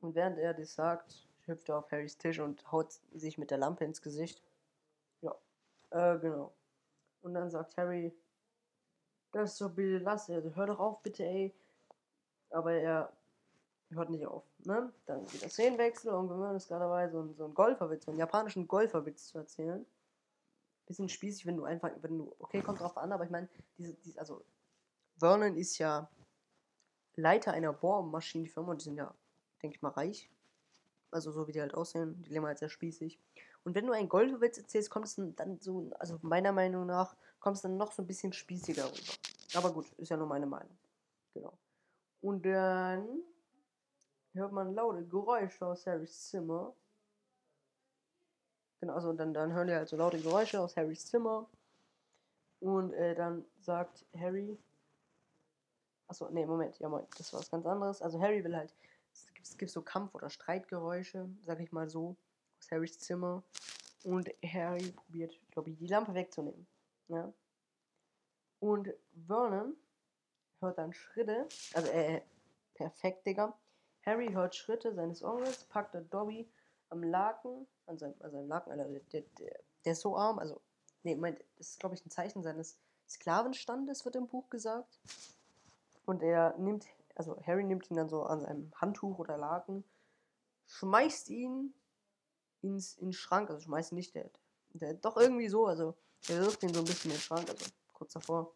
Und 0.00 0.14
während 0.14 0.38
er 0.38 0.52
das 0.52 0.74
sagt, 0.74 1.26
hüpft 1.46 1.70
er 1.70 1.78
auf 1.78 1.90
Harrys 1.90 2.18
Tisch 2.18 2.38
und 2.38 2.70
haut 2.70 2.92
sich 3.14 3.38
mit 3.38 3.50
der 3.50 3.56
Lampe 3.56 3.86
ins 3.86 4.02
Gesicht. 4.02 4.42
Ja, 5.22 5.34
äh, 5.90 6.18
genau. 6.18 6.52
Und 7.22 7.32
dann 7.32 7.50
sagt 7.50 7.78
Harry, 7.78 8.14
das 9.32 9.52
ist 9.52 9.58
so 9.58 9.70
bitte 9.70 10.04
lass, 10.04 10.28
also 10.28 10.54
hör 10.54 10.66
doch 10.66 10.78
auf, 10.78 11.02
bitte, 11.02 11.24
ey. 11.24 11.54
Aber 12.50 12.72
er 12.72 13.10
hört 13.90 14.10
nicht 14.10 14.26
auf, 14.26 14.44
ne? 14.64 14.92
Dann 15.06 15.24
geht 15.26 15.42
der 15.42 15.48
Szenenwechsel 15.48 16.12
und 16.12 16.28
wir 16.28 16.54
ist 16.54 16.68
gerade 16.68 16.84
dabei, 16.84 17.08
so, 17.08 17.26
so 17.32 17.46
einen 17.46 17.54
Golferwitz, 17.54 18.04
so 18.04 18.10
einen 18.10 18.20
japanischen 18.20 18.68
Golferwitz 18.68 19.28
zu 19.28 19.38
erzählen. 19.38 19.84
Bisschen 20.86 21.08
spießig, 21.08 21.46
wenn 21.46 21.56
du 21.56 21.64
einfach, 21.64 21.90
wenn 22.02 22.18
du, 22.18 22.34
okay, 22.38 22.62
kommt 22.62 22.80
drauf 22.80 22.96
an, 22.98 23.12
aber 23.12 23.24
ich 23.24 23.30
meine, 23.30 23.48
diese, 23.76 23.94
diese, 23.94 24.18
also, 24.18 24.42
Vernon 25.18 25.56
ist 25.56 25.78
ja 25.78 26.10
Leiter 27.16 27.52
einer 27.52 27.72
Bohrmaschinenfirma 27.72 28.74
die 28.76 28.84
sind 28.84 28.96
ja, 28.96 29.14
denke 29.62 29.76
ich 29.76 29.82
mal, 29.82 29.90
reich. 29.90 30.30
Also 31.10 31.32
so 31.32 31.48
wie 31.48 31.52
die 31.52 31.60
halt 31.60 31.74
aussehen, 31.74 32.22
die 32.22 32.30
leben 32.30 32.46
halt 32.46 32.58
sehr 32.58 32.68
spießig. 32.68 33.18
Und 33.64 33.74
wenn 33.74 33.86
du 33.86 33.92
einen 33.92 34.08
Golfwitz 34.08 34.58
erzählst, 34.58 34.90
kommt 34.90 35.06
es 35.06 35.16
dann 35.16 35.58
so, 35.60 35.90
also 35.98 36.18
meiner 36.22 36.52
Meinung 36.52 36.86
nach, 36.86 37.16
kommt 37.40 37.56
es 37.56 37.62
dann 37.62 37.76
noch 37.76 37.92
so 37.92 38.02
ein 38.02 38.06
bisschen 38.06 38.32
spießiger 38.32 38.84
rüber. 38.84 39.12
Aber 39.54 39.72
gut, 39.72 39.90
ist 39.94 40.10
ja 40.10 40.16
nur 40.16 40.26
meine 40.26 40.46
Meinung. 40.46 40.76
Genau. 41.34 41.52
Und 42.20 42.44
dann 42.44 43.22
hört 44.34 44.52
man 44.52 44.74
laute 44.74 45.04
Geräusche 45.06 45.66
aus 45.66 45.86
Harrys 45.86 46.28
Zimmer. 46.28 46.74
Genau, 48.80 48.94
also 48.94 49.12
dann, 49.12 49.34
dann 49.34 49.52
hören 49.52 49.66
die 49.66 49.74
halt 49.74 49.88
so 49.88 49.96
laute 49.96 50.20
Geräusche 50.20 50.60
aus 50.60 50.76
Harrys 50.76 51.06
Zimmer. 51.06 51.48
Und 52.60 52.92
äh, 52.92 53.14
dann 53.14 53.44
sagt 53.60 54.04
Harry. 54.16 54.58
Achso, 56.08 56.28
nee, 56.30 56.46
Moment, 56.46 56.78
ja, 56.78 56.88
Moment, 56.88 57.08
das 57.18 57.32
war 57.32 57.40
was 57.40 57.50
ganz 57.50 57.66
anderes. 57.66 58.02
Also 58.02 58.20
Harry 58.20 58.42
will 58.42 58.56
halt. 58.56 58.74
Es 59.12 59.26
gibt, 59.34 59.46
es 59.46 59.58
gibt 59.58 59.70
so 59.70 59.82
Kampf- 59.82 60.14
oder 60.14 60.30
Streitgeräusche, 60.30 61.28
sag 61.42 61.60
ich 61.60 61.70
mal 61.72 61.88
so 61.88 62.16
aus 62.58 62.70
Harrys 62.70 62.98
Zimmer 62.98 63.42
und 64.04 64.30
Harry 64.44 64.90
probiert, 64.92 65.38
glaube 65.50 65.70
ich, 65.70 65.76
die 65.76 65.86
Lampe 65.86 66.14
wegzunehmen. 66.14 66.66
Ja? 67.08 67.32
Und 68.60 68.92
Vernon 69.26 69.76
hört 70.60 70.78
dann 70.78 70.92
Schritte, 70.92 71.46
also 71.74 71.88
äh, 71.90 72.22
perfekt, 72.74 73.26
Digga. 73.26 73.56
Harry 74.04 74.28
hört 74.28 74.54
Schritte 74.54 74.94
seines 74.94 75.22
Onkels, 75.22 75.64
packt 75.64 75.94
Dobby 76.12 76.48
am 76.88 77.02
Laken, 77.02 77.66
an 77.86 77.98
seinem, 77.98 78.14
an 78.20 78.30
seinem 78.30 78.48
Laken, 78.48 78.72
also 78.72 78.98
der, 79.12 79.22
der, 79.38 79.60
der 79.84 79.92
ist 79.92 80.00
so 80.00 80.16
arm, 80.16 80.38
also, 80.38 80.60
nee, 81.02 81.14
Moment, 81.14 81.44
das 81.58 81.70
ist, 81.70 81.80
glaube 81.80 81.94
ich, 81.94 82.04
ein 82.04 82.10
Zeichen 82.10 82.42
seines 82.42 82.78
Sklavenstandes, 83.08 84.04
wird 84.04 84.16
im 84.16 84.26
Buch 84.26 84.48
gesagt. 84.48 84.98
Und 86.08 86.22
er 86.22 86.56
nimmt, 86.56 86.86
also 87.16 87.38
Harry 87.46 87.64
nimmt 87.64 87.90
ihn 87.90 87.98
dann 87.98 88.08
so 88.08 88.22
an 88.22 88.40
seinem 88.40 88.72
Handtuch 88.76 89.18
oder 89.18 89.36
Laken, 89.36 89.84
schmeißt 90.64 91.28
ihn 91.28 91.74
ins, 92.62 92.96
in 92.96 93.12
Schrank, 93.12 93.50
also 93.50 93.60
schmeißt 93.60 93.92
nicht, 93.92 94.14
der, 94.14 94.30
der 94.72 94.94
doch 94.94 95.18
irgendwie 95.18 95.50
so, 95.50 95.66
also 95.66 95.94
er 96.30 96.40
wirft 96.40 96.62
ihn 96.62 96.72
so 96.72 96.80
ein 96.80 96.86
bisschen 96.86 97.10
in 97.10 97.18
den 97.18 97.20
Schrank, 97.20 97.50
also 97.50 97.66
kurz 97.92 98.14
davor. 98.14 98.54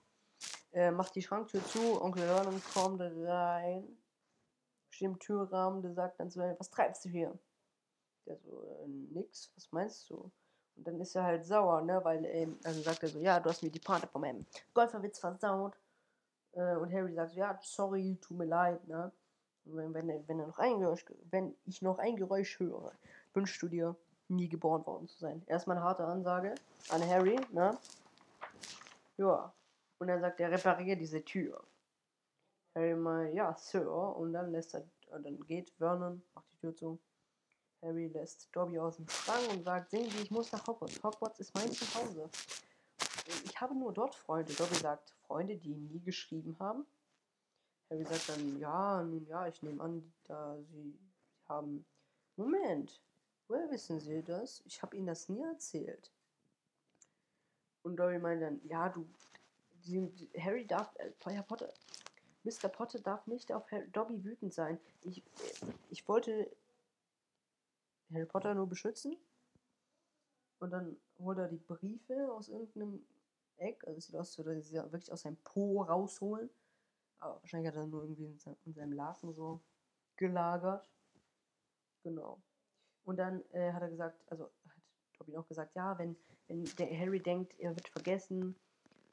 Äh, 0.73 0.93
macht 0.93 1.15
die 1.15 1.21
Schranktür 1.21 1.63
zu, 1.67 2.01
Onkel 2.01 2.23
Vernon 2.23 2.63
kommt 2.73 3.03
rein, 3.03 3.99
steht 4.89 5.09
im 5.09 5.19
Türrahmen, 5.19 5.83
der 5.83 5.93
sagt 5.93 6.21
dann 6.21 6.31
so, 6.31 6.41
was 6.41 6.71
treibst 6.71 7.05
du 7.05 7.11
hier? 7.11 7.39
Der 8.25 8.39
so, 8.39 8.63
äh, 8.63 8.89
nix, 8.89 9.53
was 9.57 9.71
meinst 9.73 10.09
du? 10.09 10.33
Und 10.77 10.87
dann 10.87 10.99
ist 11.03 11.15
er 11.15 11.25
halt 11.25 11.45
sauer, 11.45 11.83
ne, 11.83 12.03
weil, 12.03 12.25
ähm, 12.25 12.59
also 12.65 12.81
sagt 12.81 13.03
er 13.03 13.11
so, 13.11 13.19
ja, 13.19 13.41
du 13.41 13.51
hast 13.51 13.63
mir 13.63 13.71
die 13.71 13.79
Party 13.79 14.07
von 14.07 14.23
meinem 14.23 14.47
Golferwitz 14.73 15.19
versaut. 15.19 15.77
Äh, 16.53 16.77
und 16.77 16.93
Harry 16.93 17.15
sagt 17.15 17.33
so, 17.33 17.39
ja, 17.39 17.59
sorry, 17.63 18.19
tut 18.21 18.39
mir 18.39 18.47
leid, 18.47 18.87
ne. 18.89 19.13
Wenn, 19.65 19.95
wenn, 19.95 20.09
wenn, 20.09 20.41
er 20.41 20.47
noch 20.49 20.59
ein 20.59 20.81
Geräusch, 20.81 21.05
wenn 21.31 21.55
ich 21.65 21.83
noch 21.83 21.99
ein 21.99 22.17
Geräusch 22.17 22.59
höre, 22.59 22.93
wünschst 23.33 23.63
du 23.63 23.69
dir, 23.69 23.97
nie 24.29 24.49
geboren 24.49 24.85
worden 24.87 25.09
zu 25.09 25.19
sein. 25.19 25.43
Erstmal 25.47 25.77
eine 25.77 25.87
harte 25.87 26.05
Ansage 26.05 26.55
an 26.89 27.07
Harry, 27.07 27.39
ne? 27.53 27.79
Ja. 29.19 29.53
Und 29.99 30.09
dann 30.09 30.21
sagt 30.21 30.41
er, 30.41 30.51
repariere 30.51 30.97
diese 30.97 31.25
Tür. 31.25 31.63
Harry 32.75 32.95
mal, 32.95 33.33
ja, 33.33 33.55
Sir. 33.57 33.89
Und 34.17 34.33
dann 34.33 34.51
lässt 34.51 34.75
er, 34.75 34.85
dann 35.11 35.39
geht 35.47 35.71
Vernon, 35.79 36.23
macht 36.35 36.51
die 36.53 36.57
Tür 36.59 36.75
zu. 36.75 36.99
Harry 37.83 38.09
lässt 38.09 38.49
Dobby 38.53 38.79
aus 38.79 38.97
dem 38.97 39.09
Schrank 39.09 39.49
und 39.51 39.65
sagt, 39.65 39.91
sehen 39.91 40.09
Sie, 40.11 40.23
ich 40.23 40.31
muss 40.31 40.51
nach 40.53 40.67
Hogwarts. 40.67 41.03
Hogwarts 41.03 41.41
ist 41.41 41.55
mein 41.55 41.71
Zuhause. 41.71 42.31
Ich 43.45 43.61
habe 43.61 43.75
nur 43.75 43.93
dort 43.93 44.15
Freunde. 44.15 44.53
Dobby 44.55 44.75
sagt, 44.75 45.15
Freunde, 45.27 45.57
die 45.57 45.75
nie 45.75 46.01
geschrieben 46.01 46.57
haben. 46.59 46.87
Harry 47.91 48.05
sagt 48.05 48.29
dann, 48.31 48.59
ja, 48.59 49.03
nun 49.03 49.27
ja, 49.27 49.47
ich 49.47 49.63
nehme 49.63 49.83
an, 49.83 50.13
da 50.25 50.57
Sie 50.63 50.99
haben. 51.49 51.85
Moment, 52.37 53.01
Woher 53.53 53.71
wissen 53.71 54.01
Sie 54.01 54.23
das? 54.23 54.63
Ich 54.65 54.81
habe 54.81 54.97
Ihnen 54.97 55.09
das 55.09 55.29
nie 55.29 55.43
erzählt. 55.43 56.11
Und 57.83 57.97
Dobby 57.97 58.19
meint 58.19 58.41
dann, 58.41 58.61
ja, 58.65 58.89
du, 58.89 59.07
Harry 60.39 60.67
darf, 60.67 60.95
äh, 60.97 61.11
Harry 61.23 61.43
Potter, 61.43 61.69
Mr. 62.45 62.71
Potter 62.71 63.01
darf 63.01 63.27
nicht 63.27 63.53
auf 63.53 63.71
Harry, 63.71 63.91
Dobby 63.91 64.25
wütend 64.25 64.55
sein. 64.55 64.81
Ich, 65.03 65.23
ich 65.91 66.09
wollte 66.09 66.51
Harry 68.11 68.25
Potter 68.25 68.55
nur 68.55 68.69
beschützen. 68.69 69.19
Und 70.61 70.71
dann 70.71 70.97
holt 71.19 71.37
er 71.37 71.49
die 71.49 71.59
Briefe 71.59 72.33
aus 72.33 72.49
irgendeinem 72.49 73.05
Eck. 73.63 73.85
Also 73.87 73.99
es 73.99 74.07
sieht 74.07 74.17
aus, 74.17 74.29
als 74.29 74.39
würde 74.39 74.55
er 74.55 74.63
sie 74.63 74.75
wirklich 74.75 75.13
aus 75.13 75.23
seinem 75.23 75.37
Po 75.39 75.83
rausholen. 75.83 76.51
Aber 77.19 77.41
wahrscheinlich 77.41 77.69
hat 77.69 77.77
er 77.77 77.87
nur 77.87 78.03
irgendwie 78.03 78.27
in 78.27 78.39
seinem, 78.39 78.57
in 78.67 78.75
seinem 78.75 78.93
Laken 78.93 79.33
so 79.33 79.61
gelagert. 80.17 80.89
Genau. 82.03 82.43
Und 83.05 83.17
dann 83.17 83.43
äh, 83.53 83.73
hat 83.73 83.83
er 83.83 83.91
gesagt, 83.91 84.21
also 84.31 84.45
hat 84.45 84.77
Dobby 85.19 85.37
auch 85.37 85.47
gesagt, 85.47 85.75
ja, 85.75 85.97
wenn, 85.99 86.17
wenn 86.49 86.65
der 86.79 86.99
Harry 86.99 87.21
denkt, 87.21 87.59
er 87.59 87.75
wird 87.77 87.89
vergessen, 87.89 88.57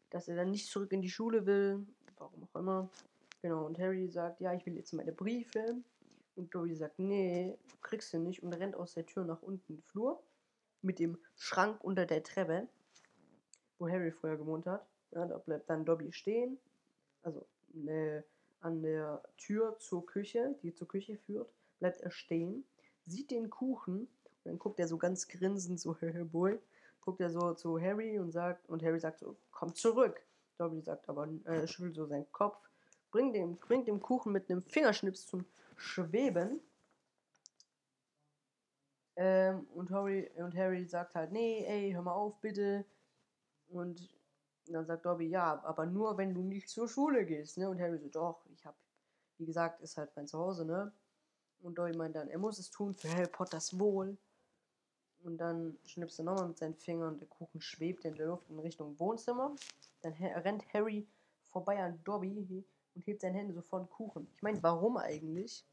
dass 0.10 0.28
er 0.28 0.36
dann 0.36 0.52
nicht 0.52 0.68
zurück 0.68 0.92
in 0.92 1.02
die 1.02 1.10
Schule 1.10 1.46
will, 1.46 1.86
warum 2.18 2.44
auch 2.44 2.60
immer. 2.60 2.90
Genau, 3.42 3.66
und 3.66 3.80
Harry 3.80 4.10
sagt, 4.10 4.42
ja, 4.42 4.54
ich 4.54 4.66
will 4.66 4.76
jetzt 4.76 4.94
meine 4.94 5.12
Briefe. 5.12 5.78
Und 6.36 6.54
Dobby 6.54 6.76
sagt, 6.76 7.00
nee, 7.00 7.58
kriegst 7.82 8.14
du 8.14 8.18
nicht 8.18 8.44
und 8.44 8.54
rennt 8.54 8.76
aus 8.76 8.94
der 8.94 9.06
Tür 9.06 9.26
nach 9.26 9.42
unten 9.42 9.74
in 9.74 9.78
den 9.78 9.84
Flur 9.84 10.24
mit 10.82 11.00
dem 11.00 11.18
Schrank 11.36 11.84
unter 11.84 12.06
der 12.06 12.24
Treppe, 12.24 12.68
wo 13.80 13.90
Harry 13.90 14.12
vorher 14.12 14.38
gewohnt 14.38 14.66
hat. 14.66 14.86
Ja, 15.12 15.26
da 15.26 15.38
bleibt 15.40 15.70
dann 15.70 15.86
Dobby 15.86 16.12
stehen, 16.12 16.60
also 17.24 17.46
ne, 17.74 18.24
an 18.62 18.82
der 18.84 19.24
Tür 19.38 19.78
zur 19.80 20.06
Küche, 20.06 20.56
die 20.62 20.74
zur 20.74 20.88
Küche 20.88 21.18
führt, 21.18 21.50
bleibt 21.80 22.02
er 22.02 22.12
stehen, 22.12 22.64
sieht 23.06 23.32
den 23.32 23.50
Kuchen 23.50 24.02
und 24.02 24.46
dann 24.46 24.60
guckt 24.60 24.80
er 24.80 24.88
so 24.88 24.98
ganz 24.98 25.28
grinsend 25.28 25.80
so, 25.80 25.96
Boy, 26.32 26.60
guckt 27.02 27.22
er 27.22 27.32
so 27.32 27.54
zu 27.54 27.80
Harry 27.82 28.20
und 28.20 28.32
sagt, 28.32 28.70
und 28.70 28.84
Harry 28.84 29.00
sagt 29.00 29.20
so, 29.20 29.36
komm 29.52 29.74
zurück. 29.74 30.22
Dobby 30.58 30.82
sagt 30.82 31.08
aber, 31.08 31.28
äh, 31.46 31.66
schüttelt 31.66 31.96
so 31.96 32.06
seinen 32.06 32.30
Kopf, 32.32 32.70
bringt 33.12 33.36
dem, 33.36 33.56
bringt 33.58 33.88
dem 33.88 34.02
Kuchen 34.02 34.34
mit 34.34 34.50
einem 34.50 34.62
Fingerschnips 34.62 35.26
zum 35.26 35.46
Schweben. 35.78 36.60
Ähm, 39.16 39.68
und, 39.74 39.90
Harry, 39.92 40.30
und 40.36 40.56
Harry 40.56 40.86
sagt 40.86 41.16
halt, 41.16 41.32
nee, 41.32 41.66
ey, 41.66 41.92
hör 41.94 42.02
mal 42.02 42.14
auf, 42.14 42.40
bitte. 42.42 42.86
Und 43.70 44.10
dann 44.68 44.86
sagt 44.86 45.06
Dobby, 45.06 45.28
ja, 45.28 45.64
aber 45.64 45.86
nur, 45.86 46.18
wenn 46.18 46.34
du 46.34 46.42
nicht 46.42 46.70
zur 46.70 46.88
Schule 46.88 47.26
gehst, 47.26 47.58
ne? 47.58 47.70
Und 47.70 47.80
Harry 47.80 47.98
so, 47.98 48.10
doch, 48.10 48.46
ich 48.54 48.66
hab, 48.66 48.76
wie 49.38 49.46
gesagt, 49.46 49.82
ist 49.82 49.98
halt 49.98 50.12
mein 50.16 50.28
Zuhause, 50.28 50.66
ne? 50.66 50.92
Und 51.62 51.78
Dobby 51.78 51.96
meint 51.96 52.16
dann, 52.16 52.30
er 52.30 52.40
muss 52.40 52.60
es 52.60 52.70
tun 52.70 52.94
für 52.94 53.10
Harry 53.10 53.28
Potters 53.28 53.80
Wohl. 53.80 54.18
Und 55.22 55.38
dann 55.38 55.78
schnippst 55.86 56.20
er 56.20 56.26
nochmal 56.26 56.48
mit 56.48 56.58
seinen 56.58 56.76
Fingern 56.76 57.14
und 57.14 57.20
der 57.20 57.28
Kuchen 57.28 57.60
schwebt 57.60 58.06
in 58.06 58.16
der 58.16 58.28
Luft 58.28 58.50
in 58.50 58.60
Richtung 58.60 58.98
Wohnzimmer. 59.00 59.54
Dann 60.02 60.14
rennt 60.14 60.64
Harry 60.74 61.06
vorbei 61.44 61.78
an 61.84 62.00
Dobby 62.06 62.64
und 62.96 63.02
hebt 63.06 63.22
seine 63.22 63.38
Hände 63.38 63.54
so 63.54 63.62
vor 63.62 63.80
den 63.80 63.90
Kuchen. 63.90 64.28
Ich 64.36 64.42
meine, 64.42 64.64
warum 64.64 64.98
eigentlich? 64.98 65.66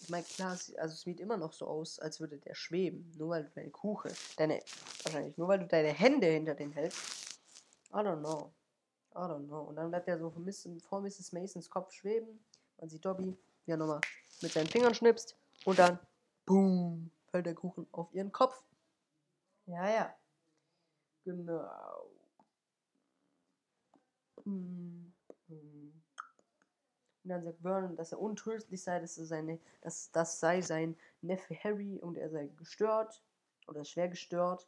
Ich 0.00 0.08
meine, 0.08 0.24
klar, 0.24 0.52
also 0.52 0.78
es 0.78 1.00
sieht 1.02 1.20
immer 1.20 1.36
noch 1.36 1.52
so 1.52 1.66
aus, 1.66 1.98
als 1.98 2.20
würde 2.20 2.38
der 2.38 2.54
schweben. 2.54 3.12
Nur 3.18 3.30
weil 3.30 3.44
du 3.44 3.50
deine 3.50 3.70
Kuchen, 3.70 4.10
deine, 4.36 4.60
wahrscheinlich 5.02 5.36
nur 5.36 5.48
weil 5.48 5.58
du 5.58 5.66
deine 5.66 5.92
Hände 5.92 6.26
hinter 6.26 6.54
den 6.54 6.72
hältst. 6.72 7.38
I 7.90 7.96
don't 7.96 8.20
know. 8.20 8.52
I 9.12 9.18
don't 9.18 9.46
know. 9.46 9.62
Und 9.62 9.76
dann 9.76 9.90
bleibt 9.90 10.08
er 10.08 10.18
so 10.18 10.30
vor 10.30 11.00
Mrs. 11.00 11.32
Masons 11.32 11.68
Kopf 11.68 11.92
schweben. 11.92 12.42
Man 12.78 12.88
sieht 12.88 13.04
Dobby, 13.04 13.36
wie 13.66 13.70
er 13.70 13.76
nochmal 13.76 14.00
mit 14.40 14.52
seinen 14.52 14.68
Fingern 14.68 14.94
schnipst. 14.94 15.36
Und 15.64 15.78
dann, 15.78 15.98
boom, 16.46 17.10
fällt 17.30 17.46
der 17.46 17.54
Kuchen 17.54 17.86
auf 17.92 18.12
ihren 18.14 18.32
Kopf. 18.32 18.62
Ja, 19.66 19.88
ja. 19.88 20.14
Genau. 21.24 22.10
Hm. 24.44 25.09
Und 27.22 27.30
dann 27.30 27.44
sagt 27.44 27.60
Vernon, 27.60 27.96
dass 27.96 28.12
er 28.12 28.20
untröstlich 28.20 28.82
sei, 28.82 28.98
dass, 28.98 29.18
er 29.18 29.26
seine, 29.26 29.58
dass 29.82 30.10
das 30.10 30.40
sei 30.40 30.62
sein 30.62 30.96
Neffe 31.20 31.54
Harry 31.62 31.98
und 32.00 32.16
er 32.16 32.30
sei 32.30 32.46
gestört 32.56 33.22
oder 33.66 33.84
schwer 33.84 34.08
gestört. 34.08 34.66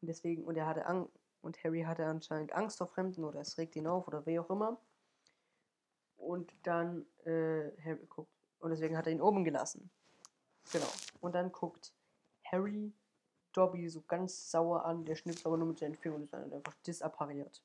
Und 0.00 0.08
deswegen, 0.08 0.44
und 0.44 0.56
er 0.56 0.66
hatte 0.66 0.86
Angst, 0.86 1.12
und 1.42 1.62
Harry 1.62 1.82
hatte 1.82 2.06
anscheinend 2.06 2.52
Angst 2.52 2.78
vor 2.78 2.86
Fremden 2.86 3.22
oder 3.24 3.40
es 3.40 3.58
regt 3.58 3.76
ihn 3.76 3.86
auf 3.86 4.08
oder 4.08 4.24
wie 4.24 4.38
auch 4.38 4.48
immer. 4.48 4.80
Und 6.16 6.54
dann, 6.62 7.04
äh, 7.24 7.70
Harry 7.84 8.06
guckt, 8.08 8.30
und 8.60 8.70
deswegen 8.70 8.96
hat 8.96 9.06
er 9.06 9.12
ihn 9.12 9.20
oben 9.20 9.44
gelassen. 9.44 9.90
Genau. 10.72 10.90
Und 11.20 11.34
dann 11.34 11.52
guckt 11.52 11.92
Harry 12.44 12.94
Dobby 13.52 13.88
so 13.88 14.02
ganz 14.02 14.50
sauer 14.50 14.84
an, 14.84 15.04
der 15.04 15.16
schnippt 15.16 15.44
aber 15.44 15.56
nur 15.56 15.68
mit 15.68 15.78
seinen 15.78 15.94
Fingern 15.94 16.22
und 16.22 16.24
ist 16.24 16.34
einfach 16.34 16.74
disappariert. 16.86 17.62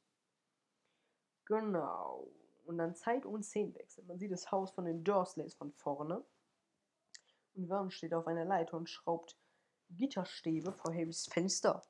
Genau. 1.45 2.27
Und 2.69 2.77
dann 2.77 2.93
Zeit- 2.93 3.25
und 3.25 3.41
Szenenwechsel. 3.41 4.03
Man 4.03 4.19
sieht 4.19 4.31
das 4.31 4.51
Haus 4.51 4.69
von 4.69 4.85
den 4.85 5.03
Dursleys 5.03 5.55
von 5.55 5.71
vorne. 5.71 6.23
Und 7.55 7.65
Vernon 7.65 7.89
steht 7.89 8.13
auf 8.13 8.27
einer 8.27 8.45
Leiter 8.45 8.77
und 8.77 8.87
schraubt 8.87 9.35
Gitterstäbe 9.89 10.71
vor 10.71 10.93
Harrys 10.93 11.25
Fenster. 11.25 11.81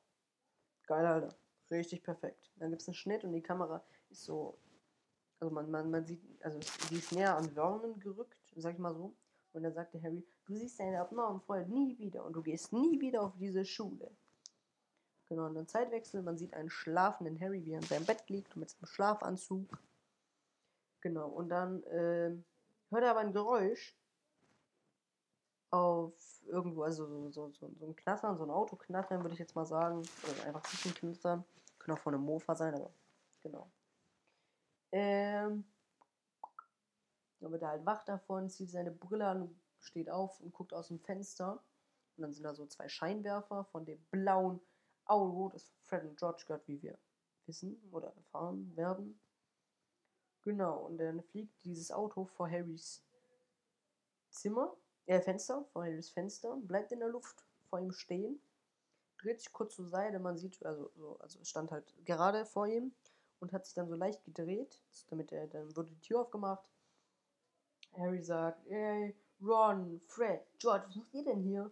Geil, 0.87 1.05
Alter. 1.05 1.35
Richtig 1.69 2.01
perfekt. 2.01 2.49
Dann 2.55 2.69
gibt 2.69 2.81
es 2.81 2.87
einen 2.87 2.95
Schnitt 2.95 3.25
und 3.25 3.33
die 3.33 3.41
Kamera 3.41 3.83
ist 4.09 4.23
so. 4.23 4.57
Also 5.41 5.53
man, 5.53 5.69
man, 5.69 5.91
man 5.91 6.05
sieht, 6.05 6.21
also 6.45 6.57
sie 6.87 6.95
ist 6.95 7.11
näher 7.11 7.35
an 7.35 7.51
Vernon 7.51 7.99
gerückt, 7.99 8.39
sag 8.55 8.75
ich 8.75 8.79
mal 8.79 8.95
so. 8.95 9.13
Und 9.51 9.63
dann 9.63 9.73
sagte 9.73 10.01
Harry, 10.01 10.25
du 10.45 10.55
siehst 10.55 10.79
deine 10.79 11.01
abnormen 11.01 11.41
Freunde 11.41 11.73
nie 11.73 11.97
wieder 11.97 12.23
und 12.23 12.31
du 12.31 12.41
gehst 12.41 12.71
nie 12.71 13.01
wieder 13.01 13.21
auf 13.23 13.35
diese 13.37 13.65
Schule. 13.65 14.15
Genau, 15.27 15.47
und 15.47 15.55
dann 15.55 15.67
Zeitwechsel, 15.67 16.21
man 16.21 16.37
sieht 16.37 16.53
einen 16.53 16.69
schlafenden 16.69 17.37
Harry, 17.41 17.65
wie 17.65 17.73
er 17.73 17.79
in 17.79 17.85
seinem 17.85 18.05
Bett 18.05 18.29
liegt 18.29 18.55
mit 18.55 18.69
seinem 18.69 18.85
Schlafanzug. 18.85 19.77
Genau, 21.01 21.29
und 21.29 21.49
dann 21.49 21.83
äh, 21.83 22.31
hört 22.89 23.03
er 23.03 23.11
aber 23.11 23.21
ein 23.21 23.33
Geräusch 23.33 23.95
auf 25.71 26.13
irgendwo, 26.47 26.83
also 26.83 27.05
so, 27.05 27.29
so, 27.29 27.51
so, 27.51 27.71
so 27.79 27.85
ein 27.85 27.95
Knattern, 27.95 28.37
so 28.37 28.43
ein 28.43 28.49
Autoknattern, 28.49 29.21
würde 29.21 29.33
ich 29.33 29.39
jetzt 29.39 29.55
mal 29.55 29.65
sagen. 29.65 30.01
Oder 30.23 30.47
einfach 30.47 30.63
Küchenknattern. 30.63 31.43
Können 31.77 31.97
auch 31.97 32.01
von 32.01 32.13
einem 32.13 32.23
Mofa 32.23 32.55
sein, 32.55 32.73
aber 32.73 32.91
genau. 33.41 33.69
Ähm, 34.91 35.63
dann 37.39 37.51
wird 37.51 37.61
er 37.61 37.69
halt 37.69 37.85
wach 37.85 38.03
davon, 38.03 38.49
zieht 38.49 38.71
seine 38.71 38.91
Brille 38.91 39.27
an, 39.27 39.59
steht 39.79 40.09
auf 40.09 40.39
und 40.41 40.53
guckt 40.53 40.73
aus 40.73 40.87
dem 40.87 40.99
Fenster. 40.99 41.61
Und 42.17 42.23
dann 42.23 42.33
sind 42.33 42.43
da 42.43 42.53
so 42.53 42.65
zwei 42.65 42.89
Scheinwerfer 42.89 43.63
von 43.65 43.85
dem 43.85 43.99
blauen 44.11 44.59
Auto, 45.05 45.49
das 45.49 45.71
Fred 45.85 46.03
und 46.03 46.17
George 46.17 46.43
gehört, 46.45 46.67
wie 46.67 46.81
wir 46.81 46.97
wissen 47.45 47.81
oder 47.91 48.13
erfahren 48.15 48.75
werden. 48.75 49.19
Genau, 50.49 50.79
und 50.87 50.97
dann 50.97 51.21
fliegt 51.21 51.63
dieses 51.63 51.91
Auto 51.91 52.25
vor 52.25 52.49
Harrys 52.49 53.03
Zimmer, 54.31 54.75
äh, 55.05 55.21
Fenster, 55.21 55.63
vor 55.71 55.83
Harrys 55.83 56.09
Fenster, 56.09 56.57
bleibt 56.63 56.91
in 56.91 57.01
der 57.01 57.09
Luft 57.09 57.45
vor 57.69 57.79
ihm 57.79 57.91
stehen, 57.91 58.41
dreht 59.19 59.41
sich 59.41 59.53
kurz 59.53 59.75
zur 59.75 59.85
Seite, 59.85 60.17
man 60.17 60.39
sieht, 60.39 60.65
also, 60.65 60.89
so, 60.95 61.19
also 61.19 61.37
stand 61.43 61.69
halt 61.69 61.93
gerade 62.03 62.47
vor 62.47 62.65
ihm 62.65 62.91
und 63.39 63.53
hat 63.53 63.67
sich 63.67 63.75
dann 63.75 63.89
so 63.89 63.93
leicht 63.93 64.25
gedreht, 64.25 64.81
damit 65.11 65.31
er, 65.31 65.45
dann 65.45 65.75
wurde 65.75 65.91
die 65.91 66.01
Tür 66.01 66.21
aufgemacht. 66.21 66.67
Harry 67.95 68.23
sagt, 68.23 68.65
ey, 68.69 69.15
Ron, 69.43 70.01
Fred, 70.07 70.41
George, 70.57 70.85
was 70.87 70.95
macht 70.95 71.13
ihr 71.13 71.25
denn 71.25 71.43
hier? 71.43 71.69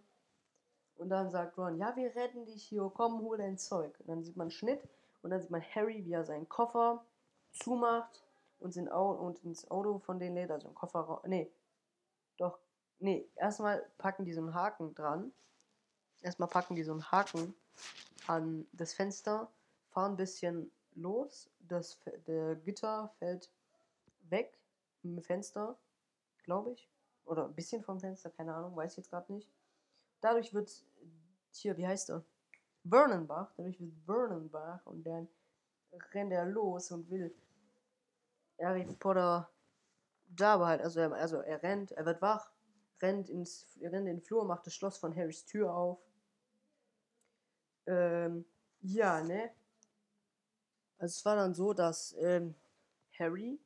Und 0.98 1.08
dann 1.08 1.30
sagt 1.30 1.58
Ron, 1.58 1.78
ja, 1.78 1.96
wir 1.96 2.14
retten 2.14 2.46
dich 2.46 2.62
hier, 2.62 2.88
komm, 2.94 3.22
hol 3.22 3.38
dein 3.38 3.58
Zeug. 3.58 3.98
Und 3.98 4.08
dann 4.08 4.22
sieht 4.22 4.36
man 4.36 4.52
Schnitt 4.52 4.88
und 5.22 5.30
dann 5.30 5.40
sieht 5.40 5.50
man 5.50 5.64
Harry, 5.74 6.04
wie 6.04 6.12
er 6.12 6.24
seinen 6.24 6.48
Koffer 6.48 7.04
zumacht 7.50 8.22
und, 8.60 8.72
sind 8.72 8.88
und 8.88 9.44
ins 9.44 9.70
Auto 9.70 9.98
von 9.98 10.18
den 10.18 10.34
lädt, 10.34 10.50
also 10.50 10.68
im 10.68 10.74
Kofferraum. 10.74 11.20
Nee, 11.26 11.50
doch, 12.36 12.58
nee, 12.98 13.28
erstmal 13.36 13.84
packen 13.98 14.24
die 14.24 14.32
so 14.32 14.40
einen 14.40 14.54
Haken 14.54 14.94
dran. 14.94 15.32
Erstmal 16.22 16.48
packen 16.48 16.74
die 16.74 16.82
so 16.82 16.92
einen 16.92 17.10
Haken 17.10 17.54
an 18.26 18.66
das 18.72 18.92
Fenster, 18.92 19.50
fahren 19.90 20.12
ein 20.12 20.16
bisschen 20.16 20.70
los, 20.94 21.48
das 21.60 21.98
der 22.26 22.56
Gitter 22.56 23.12
fällt 23.18 23.50
weg 24.28 24.58
im 25.02 25.22
Fenster, 25.22 25.76
glaube 26.42 26.72
ich. 26.72 26.88
Oder 27.24 27.44
ein 27.44 27.54
bisschen 27.54 27.82
vom 27.82 28.00
Fenster, 28.00 28.30
keine 28.30 28.54
Ahnung, 28.54 28.74
weiß 28.74 28.92
ich 28.92 28.96
jetzt 28.98 29.10
gerade 29.10 29.32
nicht. 29.32 29.48
Dadurch 30.20 30.52
wird 30.54 30.84
hier, 31.52 31.76
wie 31.76 31.86
heißt 31.86 32.10
er? 32.10 32.24
Vernonbach, 32.88 33.52
dadurch 33.56 33.78
wird 33.80 33.92
Vernonbach 34.06 34.84
und 34.86 35.04
dann 35.04 35.28
rennt 36.12 36.32
er 36.32 36.46
los 36.46 36.90
und 36.90 37.10
will 37.10 37.34
Harry 38.60 38.84
Potter 38.98 39.48
da 40.28 40.58
halt, 40.64 40.80
also 40.82 41.00
er, 41.00 41.12
also 41.12 41.38
er 41.38 41.62
rennt, 41.62 41.92
er 41.92 42.04
wird 42.06 42.22
wach, 42.22 42.50
rennt 43.00 43.30
ins, 43.30 43.78
rennt 43.80 43.94
in 43.94 44.16
den 44.16 44.20
Flur, 44.22 44.44
macht 44.44 44.66
das 44.66 44.74
Schloss 44.74 44.98
von 44.98 45.14
Harrys 45.16 45.44
Tür 45.44 45.74
auf. 45.74 45.98
Ähm, 47.86 48.44
ja, 48.80 49.22
ne? 49.22 49.50
Also 50.98 51.12
es 51.18 51.24
war 51.24 51.36
dann 51.36 51.54
so, 51.54 51.72
dass 51.72 52.14
ähm, 52.20 52.54
Harry, 53.18 53.58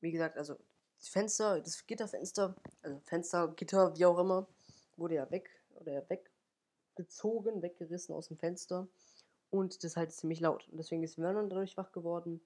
wie 0.00 0.12
gesagt, 0.12 0.36
also 0.36 0.56
das 0.98 1.08
Fenster, 1.08 1.60
das 1.60 1.86
Gitterfenster, 1.86 2.54
also 2.82 3.00
Fenster, 3.04 3.48
Gitter, 3.48 3.96
wie 3.96 4.04
auch 4.06 4.18
immer, 4.18 4.46
wurde 4.96 5.14
ja 5.16 5.30
weg 5.30 5.50
oder 5.74 6.04
weggezogen, 6.96 7.62
weggerissen 7.62 8.14
aus 8.14 8.28
dem 8.28 8.38
Fenster. 8.38 8.88
Und 9.50 9.82
das 9.84 9.96
halt 9.96 10.12
ziemlich 10.12 10.40
laut. 10.40 10.68
Und 10.68 10.78
deswegen 10.78 11.02
ist 11.02 11.16
Vernon 11.16 11.48
dadurch 11.48 11.76
wach 11.76 11.92
geworden. 11.92 12.40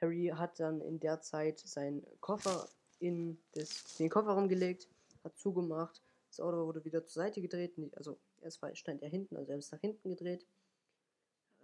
Harry 0.00 0.32
hat 0.34 0.60
dann 0.60 0.80
in 0.80 1.00
der 1.00 1.20
Zeit 1.20 1.58
seinen 1.60 2.04
Koffer 2.20 2.68
in 3.00 3.38
das, 3.52 3.96
den 3.96 4.10
Kofferraum 4.10 4.48
gelegt, 4.48 4.88
hat 5.24 5.36
zugemacht, 5.38 6.02
das 6.28 6.40
Auto 6.40 6.66
wurde 6.66 6.84
wieder 6.84 7.04
zur 7.04 7.22
Seite 7.22 7.40
gedreht, 7.40 7.74
also 7.96 8.18
erst 8.42 8.60
stand 8.76 9.02
er 9.02 9.08
hinten, 9.08 9.36
also 9.36 9.52
er 9.52 9.58
ist 9.58 9.72
nach 9.72 9.80
hinten 9.80 10.10
gedreht. 10.10 10.46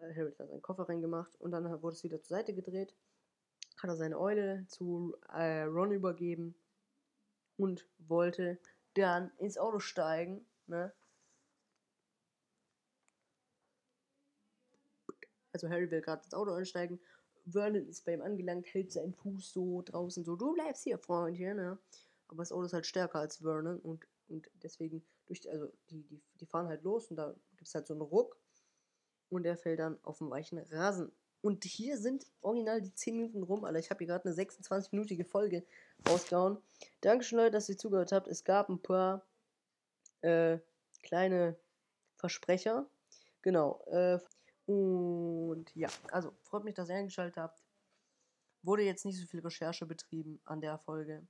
Äh, 0.00 0.14
Harry 0.14 0.30
hat 0.30 0.48
seinen 0.48 0.62
Koffer 0.62 0.88
reingemacht 0.88 1.34
und 1.40 1.52
dann 1.52 1.64
wurde 1.82 1.96
es 1.96 2.04
wieder 2.04 2.20
zur 2.20 2.36
Seite 2.36 2.54
gedreht, 2.54 2.94
hat 3.78 3.90
er 3.90 3.96
seine 3.96 4.18
Eule 4.18 4.66
zu 4.68 5.16
äh, 5.32 5.62
Ron 5.62 5.92
übergeben 5.92 6.54
und 7.56 7.86
wollte 7.98 8.58
dann 8.94 9.30
ins 9.38 9.58
Auto 9.58 9.78
steigen, 9.80 10.44
ne? 10.66 10.92
Also 15.52 15.68
Harry 15.68 15.88
will 15.88 16.00
gerade 16.00 16.24
ins 16.24 16.34
Auto 16.34 16.52
einsteigen. 16.52 16.98
Vernon 17.46 17.88
ist 17.88 18.04
bei 18.04 18.14
ihm 18.14 18.22
angelangt, 18.22 18.66
hält 18.72 18.92
seinen 18.92 19.14
Fuß 19.14 19.52
so 19.52 19.82
draußen 19.82 20.24
so, 20.24 20.36
du 20.36 20.52
bleibst 20.54 20.84
hier, 20.84 20.98
Freundchen, 20.98 21.56
ne? 21.56 21.78
Aber 22.28 22.38
das 22.38 22.52
Auto 22.52 22.64
ist 22.64 22.72
halt 22.72 22.86
stärker 22.86 23.20
als 23.20 23.38
Vernon 23.38 23.78
und, 23.80 24.06
und 24.28 24.50
deswegen 24.62 25.04
durch 25.26 25.48
also 25.50 25.70
die, 25.90 26.02
die, 26.02 26.20
die 26.40 26.46
fahren 26.46 26.68
halt 26.68 26.82
los 26.82 27.10
und 27.10 27.16
da 27.16 27.34
gibt 27.56 27.68
es 27.68 27.74
halt 27.74 27.86
so 27.86 27.94
einen 27.94 28.02
Ruck 28.02 28.38
und 29.30 29.44
er 29.46 29.56
fällt 29.56 29.80
dann 29.80 29.98
auf 30.02 30.18
den 30.18 30.30
weichen 30.30 30.58
Rasen. 30.58 31.12
Und 31.42 31.64
hier 31.64 31.98
sind 31.98 32.26
original 32.40 32.80
die 32.80 32.94
10 32.94 33.16
Minuten 33.16 33.42
rum, 33.42 33.64
Alter. 33.64 33.78
Ich 33.78 33.90
habe 33.90 33.98
hier 33.98 34.06
gerade 34.06 34.24
eine 34.24 34.34
26-minütige 34.34 35.26
Folge 35.26 35.62
rausgehauen. 36.08 36.56
Dankeschön, 37.02 37.38
Leute, 37.38 37.50
dass 37.50 37.68
ihr 37.68 37.76
zugehört 37.76 38.12
habt. 38.12 38.28
Es 38.28 38.44
gab 38.44 38.70
ein 38.70 38.80
paar 38.80 39.26
äh, 40.22 40.58
kleine 41.02 41.56
Versprecher. 42.16 42.86
Genau. 43.42 43.84
Äh, 43.88 44.20
und 44.66 45.66
ja, 45.74 45.88
also 46.10 46.34
freut 46.42 46.64
mich, 46.64 46.74
dass 46.74 46.88
ihr 46.88 46.96
eingeschaltet 46.96 47.36
habt. 47.36 47.62
Wurde 48.62 48.82
jetzt 48.82 49.04
nicht 49.04 49.20
so 49.20 49.26
viel 49.26 49.40
Recherche 49.40 49.84
betrieben 49.84 50.40
an 50.44 50.60
der 50.60 50.78
Folge. 50.78 51.26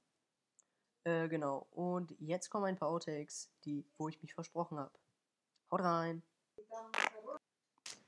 Äh, 1.04 1.28
genau. 1.28 1.66
Und 1.72 2.14
jetzt 2.20 2.48
kommen 2.48 2.66
ein 2.66 2.76
paar 2.76 2.88
Outtakes, 2.88 3.50
die, 3.64 3.84
wo 3.98 4.08
ich 4.08 4.22
mich 4.22 4.34
versprochen 4.34 4.78
habe. 4.78 4.92
Haut 5.70 5.80
rein. 5.80 6.22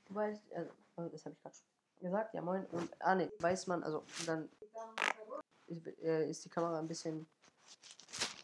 Du 0.05 0.15
weißt, 0.15 0.41
also, 0.53 0.71
das 1.11 1.25
habe 1.25 1.35
ich 1.35 1.41
gerade 1.41 1.55
gesagt, 1.99 2.33
ja 2.33 2.41
moin. 2.41 2.65
Und, 2.67 2.89
ah 3.01 3.15
ne, 3.15 3.31
weiß 3.39 3.67
man, 3.67 3.83
also 3.83 4.03
dann 4.25 4.49
ist, 5.67 5.85
äh, 6.01 6.29
ist 6.29 6.45
die 6.45 6.49
Kamera 6.49 6.79
ein 6.79 6.87
bisschen 6.87 7.27